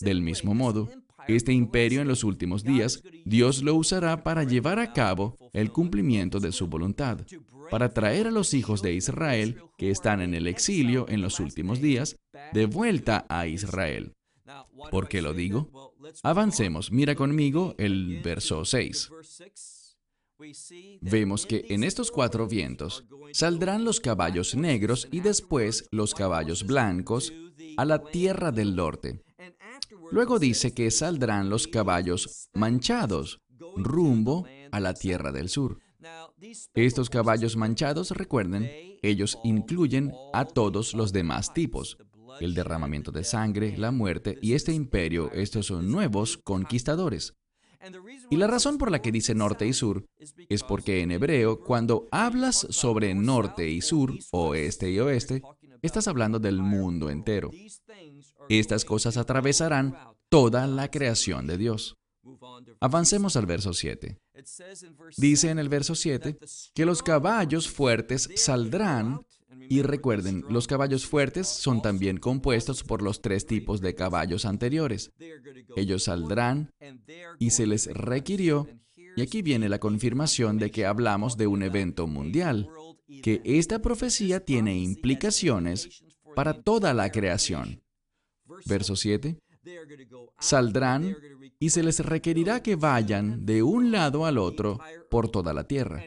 Del 0.00 0.22
mismo 0.22 0.54
modo, 0.54 0.88
este 1.26 1.52
imperio 1.52 2.00
en 2.00 2.08
los 2.08 2.24
últimos 2.24 2.64
días, 2.64 3.02
Dios 3.24 3.62
lo 3.62 3.74
usará 3.74 4.22
para 4.22 4.44
llevar 4.44 4.78
a 4.78 4.92
cabo 4.92 5.36
el 5.52 5.70
cumplimiento 5.70 6.40
de 6.40 6.52
su 6.52 6.68
voluntad, 6.68 7.20
para 7.70 7.92
traer 7.92 8.26
a 8.26 8.30
los 8.30 8.54
hijos 8.54 8.82
de 8.82 8.94
Israel 8.94 9.62
que 9.76 9.90
están 9.90 10.20
en 10.20 10.34
el 10.34 10.46
exilio 10.46 11.06
en 11.08 11.20
los 11.20 11.40
últimos 11.40 11.80
días, 11.80 12.16
de 12.52 12.66
vuelta 12.66 13.26
a 13.28 13.46
Israel. 13.46 14.14
¿Por 14.90 15.08
qué 15.08 15.22
lo 15.22 15.34
digo? 15.34 15.94
Avancemos. 16.22 16.90
Mira 16.90 17.14
conmigo 17.14 17.74
el 17.78 18.20
verso 18.22 18.64
6. 18.64 19.10
Vemos 21.00 21.46
que 21.46 21.66
en 21.68 21.82
estos 21.82 22.12
cuatro 22.12 22.46
vientos 22.46 23.04
saldrán 23.32 23.84
los 23.84 24.00
caballos 24.00 24.54
negros 24.54 25.08
y 25.10 25.20
después 25.20 25.88
los 25.90 26.14
caballos 26.14 26.64
blancos 26.64 27.32
a 27.76 27.84
la 27.84 28.02
tierra 28.04 28.52
del 28.52 28.76
norte 28.76 29.20
Luego 30.10 30.38
dice 30.38 30.72
que 30.72 30.90
saldrán 30.90 31.50
los 31.50 31.68
caballos 31.68 32.48
manchados 32.54 33.40
rumbo 33.76 34.46
a 34.72 34.80
la 34.80 34.94
tierra 34.94 35.32
del 35.32 35.48
sur. 35.48 35.78
Estos 36.74 37.10
caballos 37.10 37.56
manchados, 37.56 38.10
recuerden, 38.12 38.70
ellos 39.02 39.38
incluyen 39.44 40.12
a 40.32 40.44
todos 40.44 40.94
los 40.94 41.12
demás 41.12 41.52
tipos. 41.52 41.98
El 42.40 42.54
derramamiento 42.54 43.10
de 43.10 43.24
sangre, 43.24 43.76
la 43.76 43.90
muerte 43.90 44.38
y 44.40 44.52
este 44.52 44.72
imperio, 44.72 45.32
estos 45.32 45.66
son 45.66 45.90
nuevos 45.90 46.38
conquistadores. 46.38 47.34
Y 48.30 48.36
la 48.36 48.46
razón 48.46 48.76
por 48.78 48.90
la 48.90 49.00
que 49.00 49.12
dice 49.12 49.34
norte 49.34 49.66
y 49.66 49.72
sur 49.72 50.04
es 50.48 50.62
porque 50.62 51.00
en 51.00 51.12
hebreo, 51.12 51.60
cuando 51.60 52.08
hablas 52.10 52.66
sobre 52.70 53.14
norte 53.14 53.68
y 53.68 53.80
sur, 53.80 54.12
oeste 54.32 54.90
y 54.90 54.98
oeste, 54.98 55.42
estás 55.82 56.08
hablando 56.08 56.38
del 56.38 56.60
mundo 56.60 57.08
entero. 57.08 57.50
Estas 58.48 58.84
cosas 58.84 59.16
atravesarán 59.16 59.96
toda 60.28 60.66
la 60.66 60.90
creación 60.90 61.46
de 61.46 61.56
Dios. 61.58 61.96
Avancemos 62.80 63.36
al 63.36 63.46
verso 63.46 63.72
7. 63.72 64.18
Dice 65.16 65.50
en 65.50 65.58
el 65.58 65.68
verso 65.68 65.94
7 65.94 66.38
que 66.74 66.86
los 66.86 67.02
caballos 67.02 67.68
fuertes 67.68 68.28
saldrán, 68.36 69.20
y 69.70 69.82
recuerden, 69.82 70.44
los 70.48 70.66
caballos 70.66 71.06
fuertes 71.06 71.48
son 71.48 71.82
también 71.82 72.18
compuestos 72.18 72.84
por 72.84 73.02
los 73.02 73.22
tres 73.22 73.46
tipos 73.46 73.80
de 73.80 73.94
caballos 73.94 74.44
anteriores. 74.44 75.12
Ellos 75.76 76.04
saldrán 76.04 76.70
y 77.38 77.50
se 77.50 77.66
les 77.66 77.86
requirió, 77.86 78.68
y 79.16 79.22
aquí 79.22 79.42
viene 79.42 79.68
la 79.68 79.80
confirmación 79.80 80.58
de 80.58 80.70
que 80.70 80.86
hablamos 80.86 81.36
de 81.36 81.46
un 81.46 81.62
evento 81.62 82.06
mundial, 82.06 82.68
que 83.22 83.40
esta 83.44 83.80
profecía 83.80 84.44
tiene 84.44 84.78
implicaciones 84.78 86.04
para 86.34 86.62
toda 86.62 86.94
la 86.94 87.10
creación. 87.10 87.82
Verso 88.66 88.96
7. 88.96 89.38
Saldrán 90.38 91.16
y 91.60 91.70
se 91.70 91.82
les 91.82 92.00
requerirá 92.00 92.62
que 92.62 92.76
vayan 92.76 93.44
de 93.44 93.62
un 93.62 93.90
lado 93.90 94.26
al 94.26 94.38
otro 94.38 94.78
por 95.10 95.28
toda 95.28 95.52
la 95.52 95.64
tierra. 95.64 96.04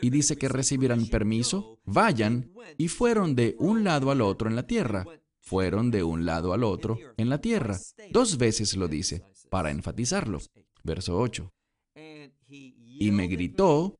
Y 0.00 0.10
dice 0.10 0.36
que 0.36 0.48
recibirán 0.48 1.06
permiso, 1.06 1.78
vayan, 1.84 2.52
y 2.78 2.88
fueron 2.88 3.34
de 3.34 3.56
un 3.58 3.84
lado 3.84 4.10
al 4.10 4.20
otro 4.22 4.48
en 4.48 4.56
la 4.56 4.66
tierra. 4.66 5.06
Fueron 5.40 5.90
de 5.90 6.02
un 6.02 6.24
lado 6.24 6.52
al 6.52 6.64
otro 6.64 6.98
en 7.16 7.28
la 7.28 7.40
tierra. 7.40 7.78
Dos 8.10 8.38
veces 8.38 8.76
lo 8.76 8.88
dice, 8.88 9.22
para 9.50 9.70
enfatizarlo. 9.70 10.40
Verso 10.82 11.18
8. 11.18 11.52
Y 12.48 13.10
me 13.10 13.26
gritó, 13.26 13.98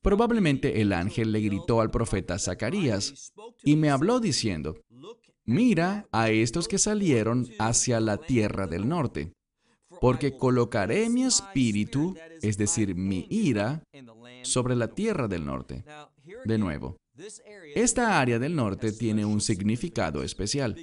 probablemente 0.00 0.80
el 0.80 0.92
ángel 0.92 1.32
le 1.32 1.40
gritó 1.40 1.80
al 1.80 1.90
profeta 1.90 2.38
Zacarías, 2.38 3.32
y 3.64 3.76
me 3.76 3.90
habló 3.90 4.20
diciendo, 4.20 4.76
Mira 5.48 6.08
a 6.10 6.30
estos 6.30 6.66
que 6.66 6.76
salieron 6.76 7.46
hacia 7.60 8.00
la 8.00 8.16
tierra 8.16 8.66
del 8.66 8.88
norte, 8.88 9.35
porque 10.00 10.36
colocaré 10.36 11.08
mi 11.08 11.24
espíritu, 11.24 12.16
es 12.42 12.56
decir, 12.56 12.94
mi 12.94 13.26
ira, 13.30 13.82
sobre 14.42 14.76
la 14.76 14.88
tierra 14.88 15.28
del 15.28 15.44
norte. 15.44 15.84
De 16.44 16.58
nuevo, 16.58 16.96
esta 17.74 18.20
área 18.20 18.38
del 18.38 18.54
norte 18.54 18.92
tiene 18.92 19.24
un 19.24 19.40
significado 19.40 20.22
especial, 20.22 20.76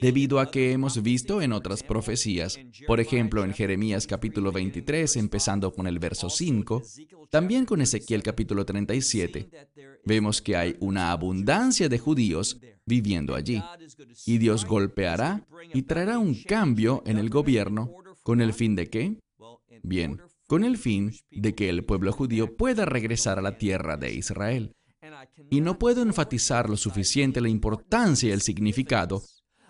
debido 0.00 0.40
a 0.40 0.50
que 0.50 0.72
hemos 0.72 1.00
visto 1.02 1.40
en 1.40 1.52
otras 1.52 1.82
profecías, 1.82 2.58
por 2.86 2.98
ejemplo 2.98 3.44
en 3.44 3.52
Jeremías 3.52 4.06
capítulo 4.06 4.50
23, 4.50 5.16
empezando 5.16 5.72
con 5.72 5.86
el 5.86 5.98
verso 6.00 6.28
5, 6.28 6.82
también 7.30 7.66
con 7.66 7.80
Ezequiel 7.80 8.22
capítulo 8.22 8.64
37, 8.64 9.48
vemos 10.04 10.42
que 10.42 10.56
hay 10.56 10.76
una 10.80 11.12
abundancia 11.12 11.88
de 11.88 11.98
judíos 11.98 12.58
viviendo 12.84 13.36
allí, 13.36 13.62
y 14.26 14.38
Dios 14.38 14.64
golpeará 14.64 15.46
y 15.72 15.82
traerá 15.82 16.18
un 16.18 16.34
cambio 16.42 17.02
en 17.06 17.18
el 17.18 17.30
gobierno 17.30 17.92
con 18.28 18.42
el 18.42 18.52
fin 18.52 18.76
de 18.76 18.90
qué? 18.90 19.16
Bien, 19.82 20.20
con 20.46 20.62
el 20.62 20.76
fin 20.76 21.14
de 21.30 21.54
que 21.54 21.70
el 21.70 21.86
pueblo 21.86 22.12
judío 22.12 22.58
pueda 22.58 22.84
regresar 22.84 23.38
a 23.38 23.42
la 23.42 23.56
tierra 23.56 23.96
de 23.96 24.12
Israel. 24.12 24.76
Y 25.48 25.62
no 25.62 25.78
puedo 25.78 26.02
enfatizar 26.02 26.68
lo 26.68 26.76
suficiente 26.76 27.40
la 27.40 27.48
importancia 27.48 28.28
y 28.28 28.32
el 28.32 28.42
significado 28.42 29.22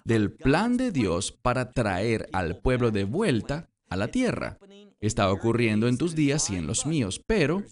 del 0.05 0.33
plan 0.33 0.77
de 0.77 0.91
Dios 0.91 1.31
para 1.31 1.71
traer 1.71 2.29
al 2.33 2.59
pueblo 2.59 2.91
de 2.91 3.05
vuelta 3.05 3.71
a 3.89 3.97
la 3.97 4.09
tierra. 4.09 4.59
Está 4.99 5.31
ocurriendo 5.31 5.87
en 5.87 5.97
tus 5.97 6.17
días 6.17 6.51
y 6.51 6.57
en 6.57 6.67
los 6.67 6.85
míos, 6.85 7.23
pero 7.25 7.63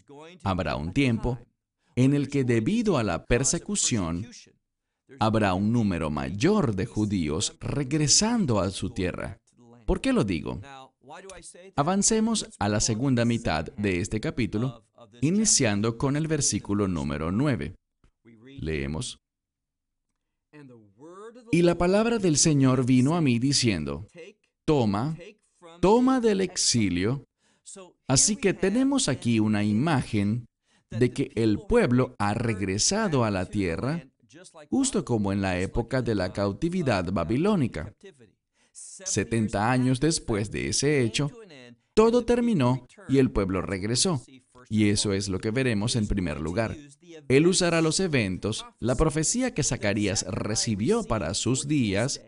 habrá 0.45 0.76
un 0.76 0.93
tiempo 0.93 1.40
en 1.97 2.14
el 2.14 2.28
que 2.28 2.45
debido 2.45 2.97
a 2.97 3.02
la 3.02 3.25
persecución 3.25 4.28
habrá 5.19 5.52
un 5.55 5.73
número 5.73 6.11
mayor 6.11 6.76
de 6.76 6.87
judíos 6.87 7.57
regresando 7.59 8.61
a 8.61 8.71
su 8.71 8.90
tierra. 8.90 9.40
¿Por 9.87 10.00
qué 10.00 10.12
lo 10.12 10.25
digo? 10.25 10.61
Avancemos 11.76 12.49
a 12.59 12.69
la 12.69 12.81
segunda 12.81 13.25
mitad 13.25 13.64
de 13.76 14.00
este 14.00 14.21
capítulo, 14.21 14.85
iniciando 15.21 15.97
con 15.97 16.16
el 16.16 16.26
versículo 16.26 16.88
número 16.88 17.31
9. 17.31 17.76
Leemos, 18.61 19.21
Y 21.52 21.62
la 21.62 21.78
palabra 21.78 22.19
del 22.19 22.37
Señor 22.37 22.85
vino 22.85 23.14
a 23.14 23.21
mí 23.21 23.38
diciendo, 23.38 24.07
toma, 24.64 25.16
toma 25.81 26.21
del 26.21 26.40
exilio. 26.40 27.25
Así 28.09 28.37
que 28.37 28.55
tenemos 28.55 29.09
aquí 29.09 29.38
una 29.38 29.62
imagen 29.62 30.49
de 30.90 31.12
que 31.12 31.31
el 31.35 31.61
pueblo 31.61 32.14
ha 32.19 32.35
regresado 32.35 33.25
a 33.25 33.31
la 33.31 33.47
tierra, 33.47 34.09
justo 34.71 35.05
como 35.05 35.33
en 35.33 35.43
la 35.43 35.59
época 35.61 36.02
de 36.02 36.14
la 36.14 36.33
cautividad 36.33 37.12
babilónica. 37.12 37.95
70 38.76 39.71
años 39.71 40.00
después 40.00 40.50
de 40.50 40.68
ese 40.68 41.02
hecho, 41.02 41.30
todo 41.95 42.25
terminó 42.25 42.87
y 43.09 43.18
el 43.18 43.30
pueblo 43.30 43.62
regresó. 43.62 44.23
Y 44.68 44.90
eso 44.90 45.12
es 45.12 45.28
lo 45.28 45.38
que 45.38 45.50
veremos 45.50 45.97
en 45.97 46.09
primer 46.09 46.40
lugar. 46.40 46.76
Él 47.28 47.47
usará 47.47 47.80
los 47.80 48.00
eventos, 48.00 48.66
la 48.80 48.97
profecía 48.97 49.54
que 49.54 49.62
Zacarías 49.62 50.26
recibió 50.28 51.04
para 51.04 51.33
sus 51.35 51.66
días, 51.66 52.21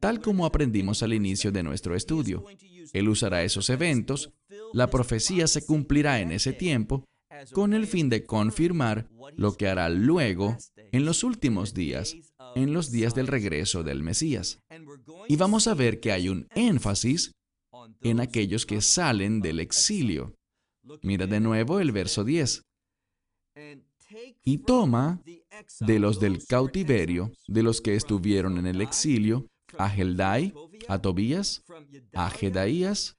tal 0.00 0.20
como 0.20 0.46
aprendimos 0.46 1.02
al 1.02 1.12
inicio 1.12 1.52
de 1.52 1.62
nuestro 1.62 1.94
estudio. 1.94 2.44
Él 2.92 3.08
usará 3.08 3.44
esos 3.44 3.70
eventos, 3.70 4.32
la 4.72 4.88
profecía 4.88 5.46
se 5.46 5.64
cumplirá 5.64 6.20
en 6.20 6.32
ese 6.32 6.52
tiempo, 6.52 7.04
con 7.52 7.74
el 7.74 7.86
fin 7.86 8.08
de 8.08 8.24
confirmar 8.24 9.08
lo 9.36 9.56
que 9.56 9.68
hará 9.68 9.88
luego 9.88 10.56
en 10.92 11.04
los 11.04 11.22
últimos 11.24 11.74
días, 11.74 12.16
en 12.56 12.72
los 12.72 12.90
días 12.90 13.14
del 13.14 13.26
regreso 13.26 13.84
del 13.84 14.02
Mesías. 14.02 14.58
Y 15.28 15.36
vamos 15.36 15.68
a 15.68 15.74
ver 15.74 16.00
que 16.00 16.10
hay 16.10 16.30
un 16.30 16.48
énfasis 16.54 17.32
en 18.00 18.18
aquellos 18.18 18.64
que 18.64 18.80
salen 18.80 19.40
del 19.42 19.60
exilio. 19.60 20.34
Mira 21.02 21.26
de 21.26 21.38
nuevo 21.38 21.80
el 21.80 21.92
verso 21.92 22.24
10. 22.24 22.62
Y 24.42 24.58
toma 24.58 25.20
de 25.80 25.98
los 25.98 26.18
del 26.18 26.46
cautiverio, 26.46 27.30
de 27.46 27.62
los 27.62 27.82
que 27.82 27.94
estuvieron 27.94 28.56
en 28.56 28.66
el 28.66 28.80
exilio, 28.80 29.46
a 29.76 29.94
Heldai, 29.94 30.54
a 30.88 30.98
Tobías, 30.98 31.62
a 32.14 32.30
Jedaías, 32.30 33.16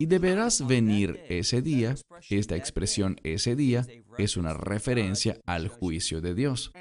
y 0.00 0.06
deberás 0.06 0.66
venir 0.66 1.20
ese 1.28 1.62
día. 1.62 1.94
Esta 2.28 2.56
expresión 2.56 3.20
ese 3.22 3.54
día 3.54 3.86
es 4.16 4.36
una 4.36 4.52
referencia 4.52 5.38
al 5.46 5.68
juicio 5.68 6.20
de 6.20 6.34
Dios. 6.34 6.72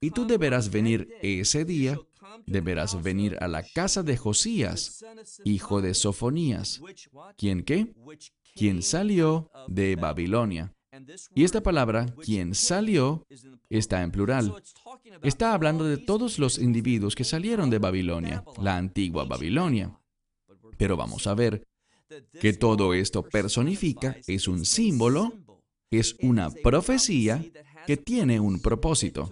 Y 0.00 0.10
tú 0.10 0.26
deberás 0.26 0.70
venir 0.70 1.08
ese 1.22 1.64
día, 1.64 1.98
deberás 2.46 3.02
venir 3.02 3.36
a 3.40 3.48
la 3.48 3.62
casa 3.62 4.02
de 4.02 4.16
Josías, 4.16 5.04
hijo 5.44 5.80
de 5.80 5.94
Sofonías. 5.94 6.80
¿Quién 7.36 7.62
qué? 7.62 7.94
Quien 8.54 8.82
salió 8.82 9.50
de 9.68 9.96
Babilonia. 9.96 10.74
Y 11.34 11.44
esta 11.44 11.62
palabra, 11.62 12.14
quien 12.22 12.54
salió, 12.54 13.26
está 13.70 14.02
en 14.02 14.10
plural. 14.10 14.54
Está 15.22 15.54
hablando 15.54 15.84
de 15.84 15.96
todos 15.96 16.38
los 16.38 16.58
individuos 16.58 17.14
que 17.14 17.24
salieron 17.24 17.70
de 17.70 17.78
Babilonia, 17.78 18.44
la 18.60 18.76
antigua 18.76 19.24
Babilonia. 19.24 19.98
Pero 20.76 20.96
vamos 20.96 21.26
a 21.26 21.34
ver 21.34 21.66
que 22.40 22.52
todo 22.52 22.92
esto 22.92 23.22
personifica, 23.22 24.16
es 24.26 24.48
un 24.48 24.66
símbolo, 24.66 25.32
es 25.90 26.16
una 26.20 26.50
profecía 26.50 27.42
que 27.86 27.96
tiene 27.96 28.38
un 28.38 28.60
propósito. 28.60 29.30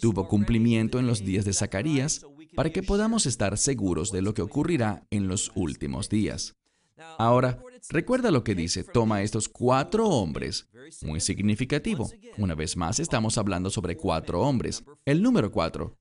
Tuvo 0.00 0.28
cumplimiento 0.28 0.98
en 0.98 1.06
los 1.06 1.24
días 1.24 1.44
de 1.44 1.52
Zacarías 1.52 2.24
para 2.54 2.70
que 2.70 2.82
podamos 2.82 3.26
estar 3.26 3.56
seguros 3.58 4.12
de 4.12 4.22
lo 4.22 4.34
que 4.34 4.42
ocurrirá 4.42 5.06
en 5.10 5.28
los 5.28 5.52
últimos 5.54 6.08
días. 6.08 6.54
Ahora, 7.18 7.58
recuerda 7.90 8.30
lo 8.30 8.44
que 8.44 8.54
dice, 8.54 8.84
toma 8.84 9.22
estos 9.22 9.48
cuatro 9.48 10.08
hombres, 10.08 10.68
muy 11.02 11.20
significativo. 11.20 12.10
Una 12.38 12.54
vez 12.54 12.76
más, 12.76 13.00
estamos 13.00 13.38
hablando 13.38 13.70
sobre 13.70 13.96
cuatro 13.96 14.40
hombres. 14.40 14.84
El 15.04 15.22
número 15.22 15.50
cuatro. 15.50 15.98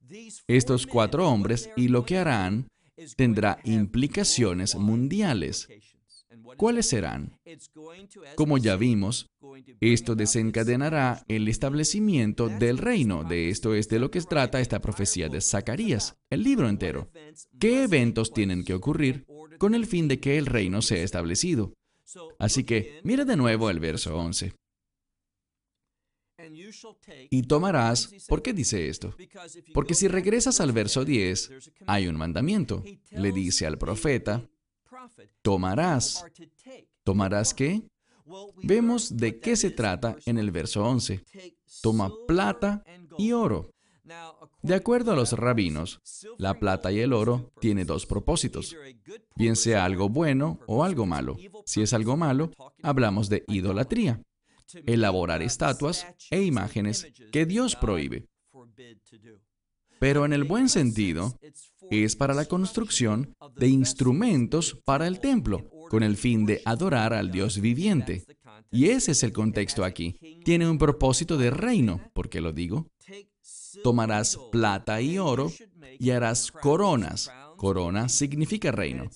Estos 0.48 0.86
cuatro 0.86 1.28
hombres 1.28 1.70
y 1.76 1.88
lo 1.88 2.06
que 2.06 2.18
harán 2.18 2.68
tendrá 3.16 3.60
implicaciones 3.64 4.76
mundiales. 4.76 5.68
¿Cuáles 6.58 6.88
serán? 6.88 7.38
Como 8.36 8.58
ya 8.58 8.76
vimos, 8.76 9.28
esto 9.80 10.16
desencadenará 10.16 11.24
el 11.28 11.48
establecimiento 11.48 12.50
del 12.50 12.78
reino. 12.78 13.24
De 13.24 13.50
esto 13.50 13.74
es 13.76 13.90
de 13.90 14.00
lo 14.00 14.12
que 14.12 14.22
trata 14.22 14.62
esta 14.62 14.82
profecía 14.82 15.30
de 15.30 15.42
Zacarías, 15.42 16.16
el 16.30 16.44
libro 16.44 16.70
entero. 16.70 17.10
¿Qué 17.60 17.84
eventos 17.84 18.34
tienen 18.34 18.64
que 18.64 18.74
ocurrir 18.74 19.26
con 19.58 19.76
el 19.76 19.86
fin 19.86 20.08
de 20.08 20.20
que 20.20 20.38
el 20.38 20.46
reino 20.46 20.82
sea 20.82 21.04
establecido? 21.04 21.74
Así 22.40 22.64
que 22.64 23.00
mira 23.04 23.26
de 23.26 23.38
nuevo 23.38 23.70
el 23.70 23.80
verso 23.80 24.18
11. 24.18 24.54
Y 27.30 27.44
tomarás, 27.44 28.10
¿por 28.28 28.42
qué 28.42 28.54
dice 28.54 28.88
esto? 28.88 29.16
Porque 29.74 29.94
si 29.94 30.08
regresas 30.08 30.60
al 30.60 30.72
verso 30.72 31.06
10, 31.06 31.52
hay 31.88 32.08
un 32.08 32.16
mandamiento. 32.16 32.84
Le 33.12 33.32
dice 33.32 33.68
al 33.68 33.78
profeta, 33.78 34.50
tomarás. 35.42 36.26
¿Tomarás 37.04 37.54
qué? 37.54 37.84
Vemos 38.64 39.18
de 39.18 39.40
qué 39.40 39.56
se 39.56 39.72
trata 39.72 40.16
en 40.26 40.38
el 40.38 40.52
verso 40.52 40.84
11. 40.84 41.24
Toma 41.82 42.12
plata 42.28 42.84
y 43.18 43.32
oro. 43.32 43.72
De 44.62 44.76
acuerdo 44.76 45.12
a 45.12 45.16
los 45.16 45.34
rabinos, 45.34 46.00
la 46.38 46.60
plata 46.60 46.92
y 46.92 47.00
el 47.00 47.14
oro 47.14 47.52
tiene 47.60 47.86
dos 47.86 48.06
propósitos, 48.06 48.76
bien 49.36 49.56
sea 49.56 49.86
algo 49.86 50.10
bueno 50.10 50.60
o 50.68 50.84
algo 50.84 51.06
malo. 51.06 51.38
Si 51.66 51.82
es 51.82 51.94
algo 51.94 52.18
malo, 52.18 52.52
hablamos 52.84 53.30
de 53.30 53.44
idolatría, 53.48 54.22
elaborar 54.86 55.42
estatuas 55.42 56.06
e 56.30 56.44
imágenes 56.44 57.08
que 57.32 57.46
Dios 57.46 57.76
prohíbe. 57.76 58.28
Pero 60.02 60.26
en 60.26 60.34
el 60.34 60.46
buen 60.46 60.68
sentido, 60.68 61.38
es 61.92 62.16
para 62.16 62.34
la 62.34 62.46
construcción 62.46 63.36
de 63.56 63.68
instrumentos 63.68 64.76
para 64.84 65.06
el 65.06 65.20
templo, 65.20 65.70
con 65.92 66.02
el 66.02 66.18
fin 66.18 66.48
de 66.48 66.60
adorar 66.66 67.14
al 67.14 67.30
Dios 67.30 67.62
viviente. 67.62 68.26
Y 68.72 68.88
ese 68.88 69.12
es 69.12 69.22
el 69.22 69.32
contexto 69.32 69.86
aquí. 69.86 70.18
Tiene 70.44 70.68
un 70.68 70.80
propósito 70.80 71.38
de 71.38 71.52
reino. 71.52 72.02
¿Por 72.14 72.30
qué 72.30 72.42
lo 72.42 72.52
digo? 72.52 72.88
Tomarás 73.84 74.40
plata 74.52 75.00
y 75.04 75.20
oro 75.20 75.52
y 76.00 76.10
harás 76.10 76.52
coronas. 76.52 77.30
Corona 77.56 78.10
significa 78.10 78.72
reino. 78.72 79.08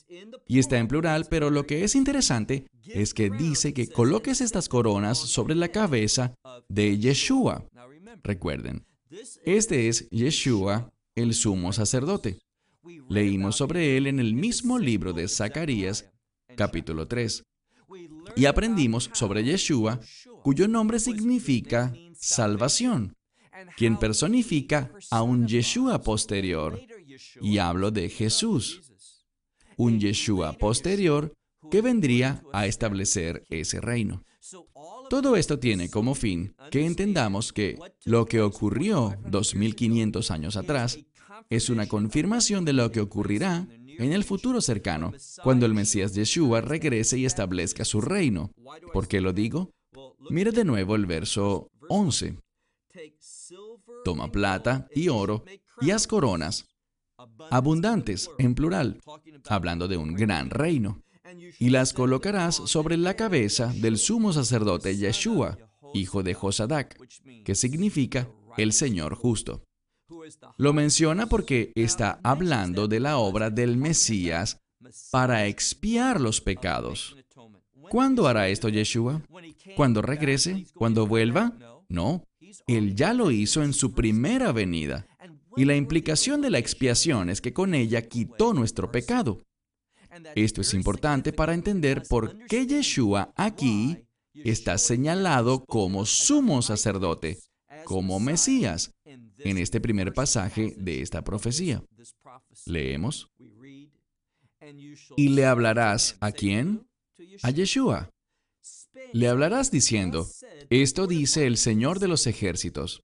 Y 0.48 0.60
está 0.60 0.78
en 0.78 0.88
plural, 0.88 1.26
pero 1.28 1.50
lo 1.50 1.65
que 1.65 1.84
es 1.84 1.95
interesante 1.95 2.67
es 2.86 3.15
que 3.15 3.32
dice 3.32 3.74
que 3.74 3.88
coloques 3.88 4.39
estas 4.39 4.69
coronas 4.69 5.17
sobre 5.17 5.56
la 5.56 5.69
cabeza 5.69 6.36
de 6.69 7.00
Yeshua. 7.00 7.65
Recuerden, 8.24 8.86
este 9.43 9.87
es 9.87 10.09
Yeshua, 10.09 10.91
el 11.15 11.33
sumo 11.33 11.73
sacerdote. 11.73 12.39
Leímos 13.09 13.55
sobre 13.55 13.97
él 13.97 14.07
en 14.07 14.19
el 14.19 14.33
mismo 14.33 14.79
libro 14.79 15.13
de 15.13 15.27
Zacarías, 15.27 16.09
capítulo 16.55 17.07
3. 17.07 17.43
Y 18.35 18.45
aprendimos 18.45 19.09
sobre 19.13 19.43
Yeshua, 19.43 19.99
cuyo 20.43 20.67
nombre 20.67 20.99
significa 20.99 21.93
salvación, 22.13 23.15
quien 23.77 23.97
personifica 23.97 24.91
a 25.11 25.21
un 25.21 25.47
Yeshua 25.47 26.01
posterior. 26.01 26.79
Y 27.41 27.59
hablo 27.59 27.91
de 27.91 28.09
Jesús, 28.09 28.81
un 29.77 29.99
Yeshua 29.99 30.53
posterior 30.53 31.33
que 31.71 31.81
vendría 31.81 32.43
a 32.53 32.65
establecer 32.65 33.43
ese 33.49 33.81
reino. 33.81 34.23
Todo 35.09 35.35
esto 35.35 35.59
tiene 35.59 35.89
como 35.89 36.15
fin 36.15 36.55
que 36.71 36.85
entendamos 36.85 37.53
que 37.53 37.77
lo 38.05 38.25
que 38.25 38.41
ocurrió 38.41 39.15
2500 39.29 40.31
años 40.31 40.57
atrás 40.57 40.99
es 41.49 41.69
una 41.69 41.87
confirmación 41.87 42.65
de 42.65 42.73
lo 42.73 42.91
que 42.91 43.01
ocurrirá 43.01 43.67
en 43.97 44.11
el 44.11 44.23
futuro 44.23 44.61
cercano, 44.61 45.13
cuando 45.43 45.65
el 45.65 45.73
Mesías 45.73 46.13
Yeshua 46.13 46.61
regrese 46.61 47.17
y 47.17 47.25
establezca 47.25 47.85
su 47.85 48.01
reino. 48.01 48.51
¿Por 48.91 49.07
qué 49.07 49.21
lo 49.21 49.31
digo? 49.31 49.71
Mire 50.29 50.51
de 50.51 50.65
nuevo 50.65 50.95
el 50.95 51.05
verso 51.05 51.69
11. 51.89 52.37
Toma 54.03 54.31
plata 54.31 54.87
y 54.93 55.09
oro 55.09 55.43
y 55.81 55.91
haz 55.91 56.07
coronas, 56.07 56.65
abundantes 57.51 58.29
en 58.37 58.55
plural, 58.55 58.99
hablando 59.47 59.87
de 59.87 59.97
un 59.97 60.13
gran 60.13 60.49
reino, 60.49 61.03
y 61.60 61.69
las 61.69 61.93
colocarás 61.93 62.56
sobre 62.56 62.98
la 62.98 63.15
cabeza 63.15 63.74
del 63.76 63.98
sumo 63.98 64.34
sacerdote 64.34 64.98
Yeshua, 64.98 65.58
hijo 65.93 66.24
de 66.24 66.34
Josadac, 66.34 66.98
que 67.43 67.56
significa 67.56 68.30
el 68.58 68.74
Señor 68.74 69.15
justo. 69.15 69.63
Lo 70.58 70.74
menciona 70.74 71.28
porque 71.28 71.71
está 71.76 72.19
hablando 72.24 72.88
de 72.88 73.00
la 73.00 73.17
obra 73.17 73.50
del 73.50 73.78
Mesías 73.78 74.60
para 75.12 75.48
expiar 75.48 76.21
los 76.21 76.41
pecados. 76.41 77.15
¿Cuándo 77.89 78.28
hará 78.28 78.50
esto 78.50 78.69
Yeshua? 78.69 79.21
¿Cuándo 79.76 80.02
regrese? 80.02 80.65
¿Cuándo 80.74 81.08
vuelva? 81.08 81.54
No, 81.89 82.24
Él 82.67 82.95
ya 82.95 83.13
lo 83.13 83.32
hizo 83.32 83.63
en 83.63 83.74
su 83.74 83.93
primera 83.93 84.52
venida. 84.52 85.08
Y 85.58 85.65
la 85.65 85.76
implicación 85.76 86.41
de 86.41 86.50
la 86.50 86.58
expiación 86.58 87.30
es 87.30 87.41
que 87.41 87.54
con 87.54 87.74
ella 87.74 88.08
quitó 88.08 88.54
nuestro 88.54 88.91
pecado. 88.91 89.41
Esto 90.36 90.62
es 90.62 90.73
importante 90.73 91.34
para 91.34 91.54
entender 91.54 92.04
por 92.08 92.38
qué 92.47 92.65
Yeshua 92.65 93.34
aquí 93.36 93.97
está 94.34 94.78
señalado 94.78 95.65
como 95.65 96.06
sumo 96.06 96.62
sacerdote, 96.62 97.39
como 97.86 98.19
Mesías, 98.19 98.91
en 99.04 99.58
este 99.58 99.80
primer 99.80 100.13
pasaje 100.13 100.73
de 100.78 101.01
esta 101.01 101.23
profecía. 101.23 101.84
Leemos. 102.65 103.30
Y 105.15 105.30
le 105.30 105.45
hablarás 105.45 106.17
a 106.19 106.32
quién? 106.32 106.88
A 107.43 107.51
Yeshua. 107.51 108.10
Le 109.13 109.28
hablarás 109.28 109.71
diciendo, 109.71 110.28
esto 110.69 111.08
dice 111.08 111.45
el 111.45 111.58
Señor 111.58 111.99
de 111.99 112.08
los 112.08 112.28
ejércitos. 112.28 113.04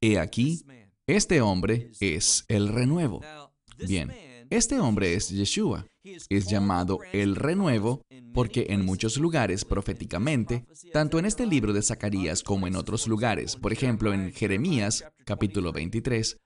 He 0.00 0.18
aquí, 0.18 0.62
este 1.06 1.40
hombre 1.40 1.90
es 2.00 2.44
el 2.48 2.68
renuevo. 2.68 3.20
Bien, 3.86 4.12
este 4.50 4.78
hombre 4.78 5.14
es 5.14 5.30
Yeshua. 5.30 5.86
Es 6.04 6.48
llamado 6.48 6.98
el 7.12 7.36
renuevo 7.36 8.02
porque 8.34 8.66
en 8.70 8.84
muchos 8.84 9.18
lugares 9.18 9.64
proféticamente, 9.64 10.64
tanto 10.92 11.18
en 11.18 11.26
este 11.26 11.46
libro 11.46 11.72
de 11.72 11.82
Zacarías 11.82 12.42
como 12.42 12.66
en 12.66 12.76
otros 12.76 13.06
lugares, 13.06 13.56
por 13.56 13.72
ejemplo 13.72 14.12
en 14.12 14.32
Jeremías 14.32 15.04
capítulo 15.24 15.72
23, 15.72 16.38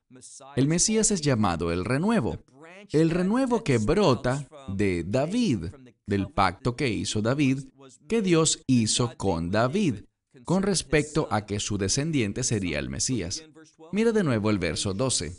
el 0.57 0.69
Mesías 0.69 1.11
es 1.11 1.21
llamado 1.23 1.73
el 1.73 1.85
renuevo. 1.85 2.39
El 2.93 3.11
renuevo 3.11 3.65
que 3.65 3.79
brota 3.79 4.47
de 4.69 5.05
David, 5.05 5.67
del 6.07 6.29
pacto 6.29 6.77
que 6.77 6.89
hizo 6.89 7.23
David, 7.23 7.61
que 8.09 8.21
Dios 8.21 8.63
hizo 8.67 9.17
con 9.17 9.51
David, 9.51 10.05
con 10.45 10.63
respecto 10.63 11.29
a 11.31 11.47
que 11.47 11.61
su 11.61 11.79
descendiente 11.79 12.45
sería 12.45 12.79
el 12.79 12.91
Mesías. 12.91 13.45
Mira 13.93 14.13
de 14.13 14.23
nuevo 14.23 14.51
el 14.51 14.59
verso 14.59 14.93
12. 14.93 15.33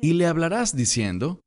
Y 0.00 0.12
le 0.12 0.26
hablarás 0.26 0.76
diciendo, 0.76 1.40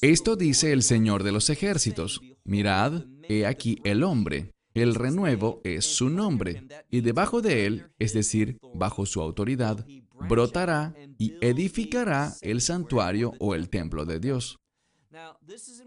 esto 0.00 0.36
dice 0.36 0.72
el 0.72 0.82
Señor 0.82 1.22
de 1.22 1.32
los 1.32 1.50
ejércitos, 1.50 2.20
mirad, 2.44 3.04
he 3.28 3.46
aquí 3.46 3.78
el 3.84 4.02
hombre, 4.02 4.52
el 4.74 4.94
renuevo 4.94 5.60
es 5.64 5.84
su 5.84 6.10
nombre, 6.10 6.66
y 6.90 7.00
debajo 7.00 7.40
de 7.40 7.66
él, 7.66 7.86
es 7.98 8.12
decir, 8.12 8.58
bajo 8.74 9.06
su 9.06 9.20
autoridad, 9.20 9.86
brotará 10.28 10.94
y 11.18 11.34
edificará 11.40 12.34
el 12.40 12.60
santuario 12.60 13.32
o 13.38 13.54
el 13.54 13.68
templo 13.68 14.04
de 14.04 14.20
Dios. 14.20 14.58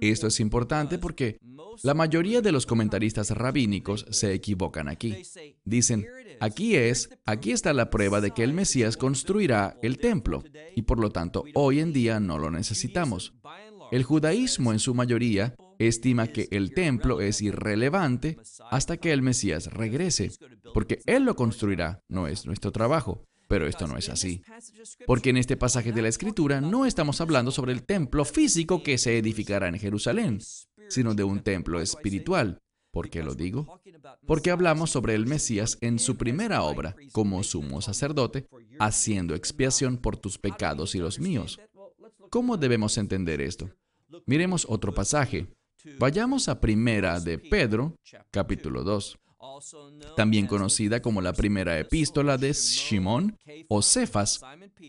Esto 0.01 0.27
es 0.27 0.39
importante 0.39 0.97
porque 0.97 1.39
la 1.83 1.93
mayoría 1.93 2.41
de 2.41 2.51
los 2.51 2.65
comentaristas 2.65 3.29
rabínicos 3.31 4.05
se 4.09 4.33
equivocan 4.33 4.87
aquí. 4.87 5.17
Dicen, 5.63 6.05
aquí 6.39 6.75
es, 6.75 7.09
aquí 7.25 7.51
está 7.51 7.73
la 7.73 7.89
prueba 7.89 8.21
de 8.21 8.31
que 8.31 8.43
el 8.43 8.53
Mesías 8.53 8.97
construirá 8.97 9.77
el 9.81 9.97
templo 9.97 10.43
y 10.75 10.83
por 10.83 10.99
lo 10.99 11.11
tanto 11.11 11.43
hoy 11.53 11.79
en 11.79 11.93
día 11.93 12.19
no 12.19 12.37
lo 12.37 12.51
necesitamos. 12.51 13.33
El 13.91 14.03
judaísmo 14.03 14.71
en 14.71 14.79
su 14.79 14.93
mayoría 14.93 15.55
estima 15.79 16.27
que 16.27 16.47
el 16.51 16.73
templo 16.73 17.21
es 17.21 17.41
irrelevante 17.41 18.37
hasta 18.69 18.97
que 18.97 19.11
el 19.11 19.21
Mesías 19.21 19.73
regrese, 19.73 20.31
porque 20.73 20.99
Él 21.05 21.23
lo 21.23 21.35
construirá, 21.35 22.03
no 22.07 22.27
es 22.27 22.45
nuestro 22.45 22.71
trabajo. 22.71 23.25
Pero 23.47 23.65
esto 23.65 23.87
no 23.87 23.97
es 23.97 24.09
así. 24.09 24.43
Porque 25.07 25.31
en 25.31 25.37
este 25.37 25.57
pasaje 25.57 25.91
de 25.91 26.03
la 26.03 26.07
Escritura 26.07 26.61
no 26.61 26.85
estamos 26.85 27.19
hablando 27.19 27.49
sobre 27.49 27.71
el 27.71 27.81
templo 27.81 28.23
físico 28.23 28.83
que 28.83 28.99
se 28.99 29.17
edificará 29.17 29.67
en 29.67 29.79
Jerusalén, 29.79 30.39
sino 30.87 31.15
de 31.15 31.23
un 31.23 31.39
templo 31.39 31.81
espiritual. 31.81 32.61
¿Por 32.99 33.09
qué 33.09 33.23
lo 33.23 33.33
digo? 33.33 33.79
Porque 34.27 34.51
hablamos 34.51 34.89
sobre 34.89 35.15
el 35.15 35.25
Mesías 35.25 35.77
en 35.79 35.99
su 35.99 36.17
primera 36.17 36.63
obra, 36.63 36.97
como 37.13 37.41
sumo 37.43 37.81
sacerdote, 37.81 38.49
haciendo 38.77 39.35
expiación 39.35 39.95
por 39.95 40.17
tus 40.17 40.37
pecados 40.37 40.95
y 40.95 40.97
los 40.97 41.17
míos. 41.17 41.61
¿Cómo 42.29 42.57
debemos 42.57 42.97
entender 42.97 43.39
esto? 43.39 43.69
Miremos 44.25 44.65
otro 44.67 44.93
pasaje. 44.93 45.47
Vayamos 45.97 46.49
a 46.49 46.59
primera 46.59 47.21
de 47.21 47.39
Pedro, 47.39 47.95
capítulo 48.31 48.83
2 48.83 49.17
también 50.17 50.45
conocida 50.45 51.01
como 51.01 51.21
la 51.21 51.31
primera 51.31 51.79
epístola 51.79 52.37
de 52.37 52.53
Simón 52.53 53.37
o 53.69 53.81
Cefas, 53.81 54.41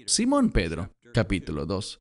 Simón 0.06 0.50
Pedro, 0.50 0.92
capítulo 1.14 1.64
2. 1.64 2.00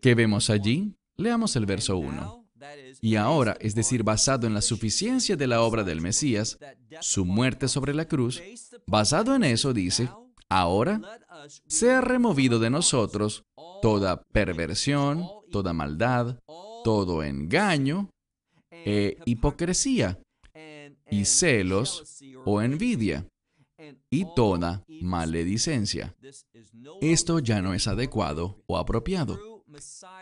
¿Qué 0.00 0.14
vemos 0.14 0.48
allí? 0.50 0.94
Leamos 1.16 1.56
el 1.56 1.66
verso 1.66 1.96
1. 1.96 2.41
Y 3.00 3.16
ahora, 3.16 3.56
es 3.60 3.74
decir, 3.74 4.02
basado 4.02 4.46
en 4.46 4.54
la 4.54 4.62
suficiencia 4.62 5.36
de 5.36 5.46
la 5.46 5.62
obra 5.62 5.84
del 5.84 6.00
Mesías, 6.00 6.58
su 7.00 7.24
muerte 7.24 7.68
sobre 7.68 7.94
la 7.94 8.06
cruz, 8.06 8.42
basado 8.86 9.34
en 9.34 9.44
eso 9.44 9.72
dice, 9.72 10.08
ahora 10.48 11.00
sea 11.66 12.00
removido 12.00 12.58
de 12.58 12.70
nosotros 12.70 13.44
toda 13.80 14.22
perversión, 14.32 15.26
toda 15.50 15.72
maldad, 15.72 16.38
todo 16.84 17.22
engaño 17.22 18.10
e 18.70 19.18
hipocresía 19.24 20.18
y 21.10 21.24
celos 21.24 22.22
o 22.44 22.60
envidia 22.62 23.26
y 24.10 24.26
toda 24.34 24.84
maledicencia. 25.00 26.14
Esto 27.00 27.38
ya 27.38 27.60
no 27.62 27.74
es 27.74 27.86
adecuado 27.88 28.62
o 28.66 28.78
apropiado. 28.78 29.51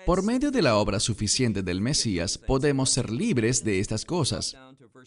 Por 0.07 0.23
medio 0.23 0.51
de 0.51 0.63
la 0.63 0.77
obra 0.77 1.01
suficiente 1.01 1.63
del 1.63 1.81
Mesías 1.81 2.39
podemos 2.39 2.91
ser 2.91 3.11
libres 3.11 3.65
de 3.65 3.81
estas 3.81 4.05
cosas. 4.05 4.57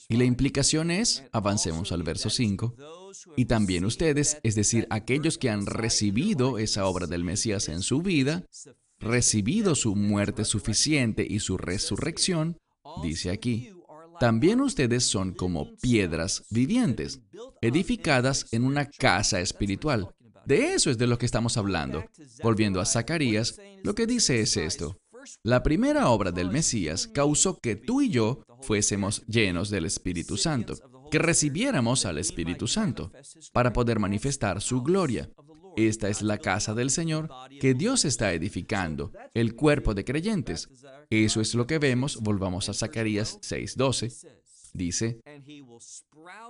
Y 0.09 0.17
la 0.17 0.25
implicación 0.25 0.91
es, 0.91 1.23
avancemos 1.31 1.91
al 1.91 2.03
verso 2.03 2.29
5, 2.29 2.75
y 3.35 3.45
también 3.45 3.85
ustedes, 3.85 4.37
es 4.43 4.55
decir, 4.55 4.87
aquellos 4.89 5.37
que 5.37 5.49
han 5.49 5.65
recibido 5.65 6.57
esa 6.57 6.85
obra 6.85 7.07
del 7.07 7.23
Mesías 7.23 7.69
en 7.69 7.81
su 7.81 8.01
vida, 8.01 8.45
recibido 8.99 9.75
su 9.75 9.95
muerte 9.95 10.45
suficiente 10.45 11.25
y 11.29 11.39
su 11.39 11.57
resurrección, 11.57 12.57
dice 13.03 13.29
aquí, 13.29 13.69
también 14.19 14.61
ustedes 14.61 15.03
son 15.03 15.33
como 15.33 15.75
piedras 15.77 16.43
vivientes, 16.49 17.21
edificadas 17.61 18.45
en 18.51 18.63
una 18.63 18.85
casa 18.85 19.39
espiritual. 19.41 20.13
De 20.45 20.73
eso 20.73 20.89
es 20.89 20.97
de 20.97 21.07
lo 21.07 21.17
que 21.17 21.25
estamos 21.25 21.57
hablando. 21.57 22.03
Volviendo 22.41 22.81
a 22.81 22.85
Zacarías, 22.85 23.59
lo 23.83 23.95
que 23.95 24.07
dice 24.07 24.41
es 24.41 24.57
esto. 24.57 24.97
La 25.43 25.63
primera 25.63 26.09
obra 26.09 26.31
del 26.31 26.51
Mesías 26.51 27.07
causó 27.07 27.57
que 27.59 27.75
tú 27.75 28.01
y 28.01 28.09
yo 28.09 28.43
fuésemos 28.61 29.25
llenos 29.25 29.69
del 29.69 29.85
Espíritu 29.85 30.37
Santo, 30.37 30.75
que 31.09 31.19
recibiéramos 31.19 32.05
al 32.05 32.17
Espíritu 32.17 32.67
Santo, 32.67 33.11
para 33.53 33.71
poder 33.71 33.99
manifestar 33.99 34.61
su 34.61 34.81
gloria. 34.81 35.29
Esta 35.75 36.09
es 36.09 36.21
la 36.21 36.37
casa 36.37 36.73
del 36.73 36.91
Señor 36.91 37.29
que 37.59 37.73
Dios 37.73 38.05
está 38.05 38.33
edificando, 38.33 39.11
el 39.33 39.55
cuerpo 39.55 39.93
de 39.93 40.03
creyentes. 40.05 40.69
Eso 41.09 41.41
es 41.41 41.55
lo 41.55 41.65
que 41.67 41.79
vemos, 41.79 42.17
volvamos 42.21 42.69
a 42.69 42.73
Zacarías 42.73 43.39
6:12. 43.41 44.42
Dice, 44.73 45.21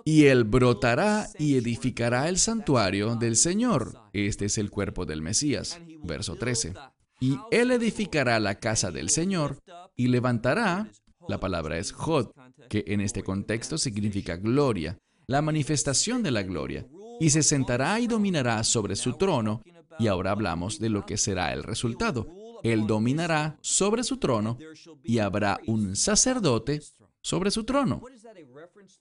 y 0.06 0.26
él 0.26 0.46
brotará 0.46 1.28
y 1.38 1.58
edificará 1.58 2.30
el 2.30 2.38
santuario 2.38 3.16
del 3.16 3.36
Señor. 3.36 4.00
Este 4.14 4.46
es 4.46 4.58
el 4.58 4.72
cuerpo 4.72 5.06
del 5.06 5.22
Mesías. 5.22 5.80
Verso 6.04 6.36
13. 6.38 6.74
Y 7.20 7.38
él 7.52 7.72
edificará 7.72 8.40
la 8.40 8.60
casa 8.60 8.92
del 8.92 9.10
Señor 9.10 9.60
y 9.98 10.08
levantará, 10.08 10.90
la 11.28 11.40
palabra 11.40 11.78
es 11.78 11.92
Jod, 11.92 12.32
que 12.70 12.86
en 12.88 13.02
este 13.02 13.24
contexto 13.24 13.78
significa 13.78 14.38
gloria, 14.38 14.98
la 15.28 15.42
manifestación 15.42 16.24
de 16.24 16.32
la 16.32 16.44
gloria 16.44 16.88
y 17.20 17.30
se 17.30 17.44
sentará 17.44 18.00
y 18.00 18.08
dominará 18.08 18.64
sobre 18.64 18.96
su 18.96 19.14
trono. 19.14 19.62
Y 20.00 20.08
ahora 20.08 20.32
hablamos 20.32 20.80
de 20.80 20.90
lo 20.90 21.06
que 21.06 21.18
será 21.18 21.54
el 21.54 21.64
resultado. 21.64 22.28
Él 22.64 22.88
dominará 22.88 23.58
sobre 23.62 24.04
su 24.04 24.18
trono 24.18 24.58
y 25.04 25.20
habrá 25.20 25.60
un 25.68 25.96
sacerdote 25.98 26.82
sobre 27.24 27.50
su 27.50 27.64
trono. 27.64 28.04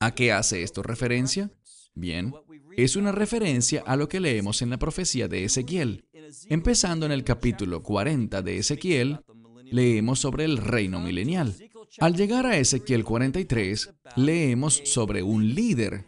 ¿A 0.00 0.14
qué 0.14 0.32
hace 0.32 0.62
esto 0.62 0.82
referencia? 0.82 1.50
Bien, 1.94 2.32
es 2.76 2.96
una 2.96 3.12
referencia 3.12 3.82
a 3.84 3.96
lo 3.96 4.08
que 4.08 4.20
leemos 4.20 4.62
en 4.62 4.70
la 4.70 4.78
profecía 4.78 5.28
de 5.28 5.44
Ezequiel. 5.44 6.06
Empezando 6.48 7.04
en 7.04 7.12
el 7.12 7.24
capítulo 7.24 7.82
40 7.82 8.40
de 8.40 8.56
Ezequiel, 8.56 9.20
leemos 9.64 10.20
sobre 10.20 10.44
el 10.44 10.56
reino 10.56 11.00
milenial. 11.00 11.54
Al 11.98 12.16
llegar 12.16 12.46
a 12.46 12.56
Ezequiel 12.56 13.04
43, 13.04 13.90
leemos 14.16 14.80
sobre 14.86 15.22
un 15.22 15.54
líder, 15.54 16.06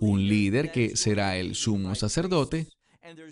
un 0.00 0.28
líder 0.28 0.70
que 0.70 0.96
será 0.96 1.36
el 1.36 1.56
sumo 1.56 1.94
sacerdote, 1.96 2.68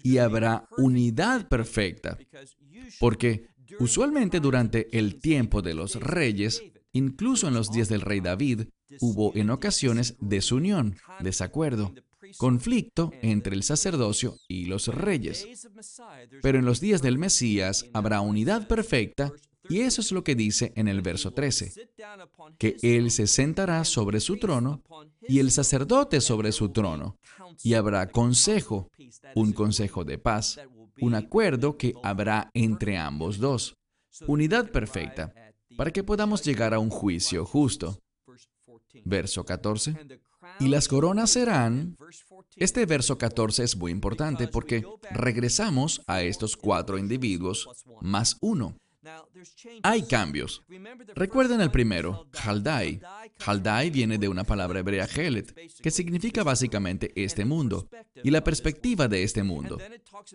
y 0.03 0.19
habrá 0.19 0.69
unidad 0.77 1.49
perfecta, 1.49 2.19
porque 2.99 3.47
usualmente 3.79 4.41
durante 4.41 4.89
el 4.97 5.21
tiempo 5.21 5.63
de 5.63 5.75
los 5.75 5.95
reyes, 5.97 6.63
incluso 6.93 7.49
en 7.49 7.55
los 7.55 7.71
días 7.71 7.89
del 7.89 8.01
rey 8.01 8.21
David, 8.21 8.69
hubo 9.01 9.33
en 9.35 9.51
ocasiones 9.51 10.17
desunión, 10.21 10.97
desacuerdo, 11.21 11.95
conflicto 12.37 13.13
entre 13.23 13.55
el 13.55 13.63
sacerdocio 13.63 14.37
y 14.49 14.67
los 14.67 14.89
reyes. 14.89 15.47
Pero 16.43 16.59
en 16.59 16.65
los 16.65 16.81
días 16.81 17.03
del 17.03 17.19
Mesías 17.19 17.87
habrá 17.93 18.21
unidad 18.21 18.67
perfecta 18.69 19.33
y 19.69 19.81
eso 19.81 20.01
es 20.01 20.13
lo 20.13 20.25
que 20.25 20.35
dice 20.35 20.73
en 20.77 20.89
el 20.89 21.03
verso 21.03 21.33
13, 21.33 21.73
que 22.59 22.77
Él 22.83 23.11
se 23.11 23.27
sentará 23.27 23.85
sobre 23.85 24.21
su 24.21 24.37
trono 24.39 24.83
y 25.23 25.39
el 25.39 25.51
sacerdote 25.51 26.21
sobre 26.21 26.53
su 26.53 26.71
trono, 26.71 27.17
y 27.63 27.75
habrá 27.75 28.09
consejo, 28.09 28.91
un 29.35 29.53
consejo 29.53 30.05
de 30.05 30.19
paz, 30.19 30.61
un 31.01 31.15
acuerdo 31.15 31.77
que 31.77 31.95
habrá 32.03 32.51
entre 32.55 32.99
ambos 32.99 33.39
dos, 33.39 33.77
unidad 34.27 34.71
perfecta, 34.71 35.33
para 35.77 35.91
que 35.91 36.05
podamos 36.05 36.43
llegar 36.43 36.75
a 36.75 36.79
un 36.79 36.91
juicio 36.91 37.45
justo. 37.45 37.99
Verso 39.05 39.45
14. 39.45 39.95
Y 40.61 40.69
las 40.69 40.89
coronas 40.89 41.31
serán... 41.31 41.97
Este 42.57 42.85
verso 42.87 43.17
14 43.17 43.65
es 43.65 43.77
muy 43.77 43.93
importante 43.93 44.49
porque 44.49 44.85
regresamos 45.11 46.03
a 46.07 46.23
estos 46.23 46.57
cuatro 46.57 46.99
individuos 46.99 47.69
más 48.01 48.37
uno. 48.41 48.77
Hay 49.83 50.03
cambios. 50.03 50.63
Recuerden 51.15 51.61
el 51.61 51.71
primero, 51.71 52.27
Haldai. 52.43 53.01
Haldai 53.45 53.91
viene 53.91 54.19
de 54.19 54.29
una 54.29 54.45
palabra 54.45 54.81
hebrea 54.81 55.07
Helet, 55.07 55.55
que 55.81 55.91
significa 55.91 56.43
básicamente 56.43 57.13
este 57.15 57.45
mundo 57.45 57.89
y 58.23 58.31
la 58.31 58.45
perspectiva 58.45 59.09
de 59.09 59.23
este 59.23 59.43
mundo. 59.43 59.79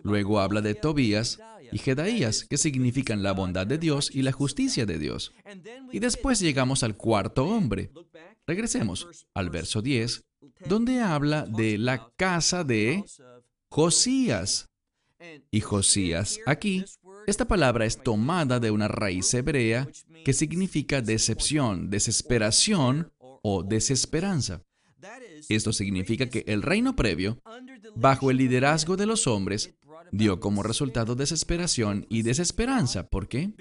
Luego 0.02 0.40
habla 0.40 0.60
de 0.60 0.74
Tobías 0.74 1.38
y 1.72 1.78
Jedaías, 1.78 2.44
que 2.44 2.58
significan 2.58 3.22
la 3.22 3.32
bondad 3.32 3.66
de 3.66 3.78
Dios 3.78 4.10
y 4.12 4.22
la 4.22 4.32
justicia 4.32 4.86
de 4.86 4.98
Dios. 4.98 5.32
Y 5.92 5.98
después 5.98 6.40
llegamos 6.40 6.82
al 6.82 6.96
cuarto 6.96 7.46
hombre. 7.46 7.90
Regresemos 8.46 9.26
al 9.34 9.50
verso 9.50 9.82
10, 9.82 10.24
donde 10.66 11.00
habla 11.00 11.46
de 11.46 11.78
la 11.78 12.10
casa 12.16 12.64
de 12.64 13.04
Josías. 13.68 14.68
Y 15.50 15.60
Josías 15.60 16.38
aquí 16.46 16.84
esta 17.30 17.46
palabra 17.46 17.84
es 17.84 18.02
tomada 18.02 18.58
de 18.58 18.70
una 18.70 18.88
raíz 18.88 19.32
hebrea 19.34 19.88
que 20.24 20.32
significa 20.32 21.02
decepción, 21.02 21.90
desesperación 21.90 23.12
o 23.18 23.62
desesperanza. 23.62 24.62
Esto 25.48 25.72
significa 25.72 26.28
que 26.28 26.44
el 26.46 26.62
reino 26.62 26.96
previo, 26.96 27.38
bajo 27.94 28.30
el 28.30 28.38
liderazgo 28.38 28.96
de 28.96 29.06
los 29.06 29.26
hombres, 29.26 29.74
dio 30.10 30.40
como 30.40 30.62
resultado 30.62 31.14
desesperación 31.14 32.06
y 32.08 32.22
desesperanza. 32.22 33.08
¿Por 33.08 33.28
qué? 33.28 33.52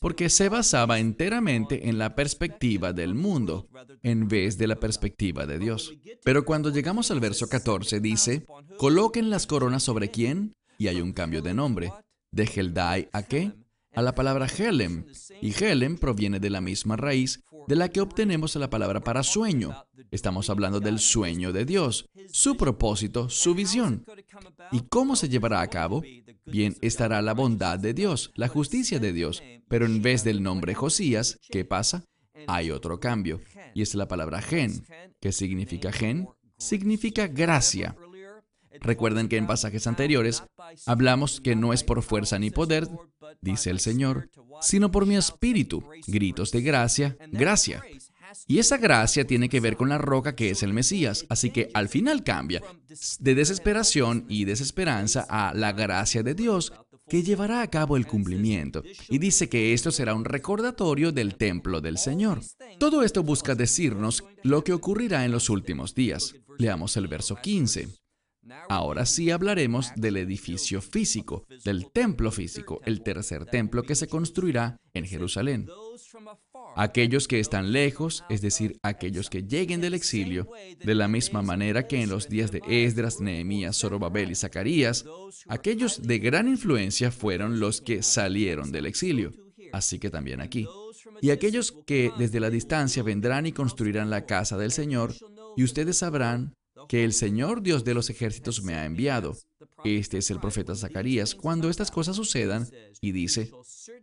Porque 0.00 0.28
se 0.28 0.48
basaba 0.48 0.98
enteramente 0.98 1.88
en 1.88 1.98
la 1.98 2.16
perspectiva 2.16 2.92
del 2.92 3.14
mundo, 3.14 3.68
en 4.02 4.26
vez 4.26 4.58
de 4.58 4.66
la 4.66 4.80
perspectiva 4.80 5.46
de 5.46 5.58
Dios. 5.60 5.94
Pero 6.24 6.44
cuando 6.44 6.70
llegamos 6.70 7.12
al 7.12 7.20
verso 7.20 7.48
14 7.48 8.00
dice, 8.00 8.44
coloquen 8.76 9.30
las 9.30 9.46
coronas 9.46 9.84
sobre 9.84 10.10
quién, 10.10 10.56
y 10.78 10.88
hay 10.88 11.00
un 11.00 11.12
cambio 11.12 11.42
de 11.42 11.54
nombre. 11.54 11.92
¿De 12.30 12.44
Heldai 12.44 13.08
a 13.12 13.22
qué? 13.22 13.52
A 13.94 14.02
la 14.02 14.14
palabra 14.14 14.46
Helem. 14.46 15.06
Y 15.40 15.52
Helem 15.52 15.96
proviene 15.96 16.40
de 16.40 16.50
la 16.50 16.60
misma 16.60 16.96
raíz 16.96 17.42
de 17.66 17.76
la 17.76 17.88
que 17.88 18.00
obtenemos 18.00 18.54
la 18.56 18.70
palabra 18.70 19.00
para 19.00 19.22
sueño. 19.22 19.74
Estamos 20.10 20.50
hablando 20.50 20.80
del 20.80 20.98
sueño 20.98 21.52
de 21.52 21.64
Dios, 21.64 22.08
su 22.30 22.56
propósito, 22.56 23.28
su 23.28 23.54
visión. 23.54 24.04
¿Y 24.72 24.82
cómo 24.82 25.16
se 25.16 25.28
llevará 25.28 25.60
a 25.60 25.68
cabo? 25.68 26.02
Bien, 26.46 26.76
estará 26.80 27.20
la 27.22 27.34
bondad 27.34 27.78
de 27.78 27.92
Dios, 27.94 28.30
la 28.34 28.48
justicia 28.48 28.98
de 28.98 29.12
Dios. 29.12 29.42
Pero 29.68 29.86
en 29.86 30.00
vez 30.00 30.24
del 30.24 30.42
nombre 30.42 30.74
Josías, 30.74 31.38
¿qué 31.50 31.64
pasa? 31.64 32.04
Hay 32.46 32.70
otro 32.70 33.00
cambio. 33.00 33.40
Y 33.74 33.82
es 33.82 33.94
la 33.94 34.08
palabra 34.08 34.40
gen. 34.42 34.84
¿Qué 35.20 35.32
significa 35.32 35.92
gen? 35.92 36.28
Significa 36.56 37.26
gracia. 37.26 37.96
Recuerden 38.80 39.28
que 39.28 39.36
en 39.36 39.46
pasajes 39.46 39.86
anteriores 39.86 40.42
hablamos 40.86 41.40
que 41.40 41.56
no 41.56 41.72
es 41.72 41.84
por 41.84 42.02
fuerza 42.02 42.38
ni 42.38 42.50
poder, 42.50 42.88
dice 43.40 43.70
el 43.70 43.80
Señor, 43.80 44.30
sino 44.60 44.90
por 44.90 45.06
mi 45.06 45.16
espíritu. 45.16 45.84
Gritos 46.06 46.52
de 46.52 46.62
gracia, 46.62 47.16
gracia. 47.32 47.82
Y 48.46 48.58
esa 48.58 48.76
gracia 48.76 49.26
tiene 49.26 49.48
que 49.48 49.60
ver 49.60 49.76
con 49.76 49.88
la 49.88 49.98
roca 49.98 50.34
que 50.34 50.50
es 50.50 50.62
el 50.62 50.72
Mesías. 50.72 51.26
Así 51.28 51.50
que 51.50 51.70
al 51.74 51.88
final 51.88 52.24
cambia 52.24 52.62
de 53.18 53.34
desesperación 53.34 54.26
y 54.28 54.44
desesperanza 54.44 55.26
a 55.28 55.54
la 55.54 55.72
gracia 55.72 56.22
de 56.22 56.34
Dios 56.34 56.72
que 57.08 57.22
llevará 57.22 57.62
a 57.62 57.70
cabo 57.70 57.96
el 57.96 58.06
cumplimiento. 58.06 58.82
Y 59.08 59.18
dice 59.18 59.48
que 59.48 59.72
esto 59.72 59.90
será 59.90 60.14
un 60.14 60.24
recordatorio 60.24 61.10
del 61.10 61.36
templo 61.36 61.80
del 61.80 61.96
Señor. 61.96 62.40
Todo 62.78 63.02
esto 63.02 63.22
busca 63.22 63.54
decirnos 63.54 64.24
lo 64.42 64.62
que 64.62 64.74
ocurrirá 64.74 65.24
en 65.24 65.32
los 65.32 65.48
últimos 65.48 65.94
días. 65.94 66.34
Leamos 66.58 66.96
el 66.96 67.08
verso 67.08 67.36
15. 67.36 67.88
Ahora 68.68 69.06
sí 69.06 69.30
hablaremos 69.30 69.92
del 69.96 70.16
edificio 70.16 70.80
físico, 70.80 71.46
del 71.64 71.90
templo 71.90 72.30
físico, 72.30 72.80
el 72.84 73.02
tercer 73.02 73.44
templo 73.46 73.82
que 73.82 73.94
se 73.94 74.08
construirá 74.08 74.80
en 74.94 75.04
Jerusalén. 75.04 75.68
Aquellos 76.76 77.26
que 77.26 77.40
están 77.40 77.72
lejos, 77.72 78.24
es 78.28 78.40
decir, 78.40 78.78
aquellos 78.82 79.30
que 79.30 79.42
lleguen 79.42 79.80
del 79.80 79.94
exilio, 79.94 80.48
de 80.78 80.94
la 80.94 81.08
misma 81.08 81.42
manera 81.42 81.86
que 81.86 82.02
en 82.02 82.08
los 82.08 82.28
días 82.28 82.52
de 82.52 82.62
Esdras, 82.68 83.20
Nehemías, 83.20 83.78
Zorobabel 83.78 84.30
y 84.30 84.34
Zacarías, 84.34 85.04
aquellos 85.48 86.02
de 86.02 86.18
gran 86.18 86.48
influencia 86.48 87.10
fueron 87.10 87.60
los 87.60 87.80
que 87.80 88.02
salieron 88.02 88.70
del 88.70 88.86
exilio. 88.86 89.32
Así 89.72 89.98
que 89.98 90.10
también 90.10 90.40
aquí. 90.40 90.66
Y 91.20 91.30
aquellos 91.30 91.72
que 91.86 92.12
desde 92.18 92.40
la 92.40 92.50
distancia 92.50 93.02
vendrán 93.02 93.46
y 93.46 93.52
construirán 93.52 94.10
la 94.10 94.24
casa 94.24 94.56
del 94.56 94.72
Señor, 94.72 95.14
y 95.56 95.64
ustedes 95.64 95.98
sabrán 95.98 96.54
que 96.88 97.04
el 97.04 97.12
Señor 97.12 97.62
Dios 97.62 97.84
de 97.84 97.94
los 97.94 98.10
ejércitos 98.10 98.62
me 98.62 98.74
ha 98.74 98.84
enviado. 98.84 99.36
Este 99.84 100.18
es 100.18 100.30
el 100.30 100.40
profeta 100.40 100.74
Zacarías 100.74 101.34
cuando 101.34 101.70
estas 101.70 101.90
cosas 101.90 102.16
sucedan 102.16 102.68
y 103.00 103.12
dice, 103.12 103.50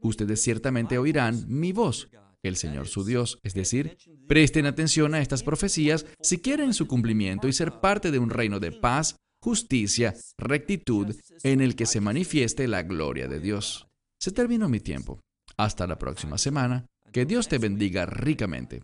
ustedes 0.02 0.42
ciertamente 0.42 0.98
oirán 0.98 1.46
mi 1.48 1.72
voz, 1.72 2.10
el 2.44 2.56
Señor 2.56 2.88
su 2.88 3.04
Dios. 3.04 3.40
Es 3.44 3.54
decir, 3.54 3.98
presten 4.28 4.66
atención 4.66 5.14
a 5.14 5.22
estas 5.22 5.44
profecías 5.44 6.06
si 6.22 6.40
quieren 6.40 6.74
su 6.74 6.88
cumplimiento 6.88 7.48
y 7.48 7.54
ser 7.54 7.80
parte 7.80 8.12
de 8.12 8.20
un 8.20 8.30
reino 8.30 8.60
de 8.60 8.72
paz, 8.72 9.16
justicia, 9.42 10.16
rectitud, 10.38 11.16
en 11.44 11.62
el 11.62 11.76
que 11.76 11.86
se 11.86 12.02
manifieste 12.02 12.68
la 12.68 12.84
gloria 12.84 13.28
de 13.28 13.40
Dios. 13.40 13.88
Se 14.20 14.32
terminó 14.32 14.70
mi 14.70 14.80
tiempo. 14.80 15.20
Hasta 15.58 15.88
la 15.88 15.98
próxima 15.98 16.38
semana. 16.38 16.86
Que 17.12 17.26
Dios 17.26 17.48
te 17.48 17.60
bendiga 17.60 18.06
ricamente. 18.06 18.84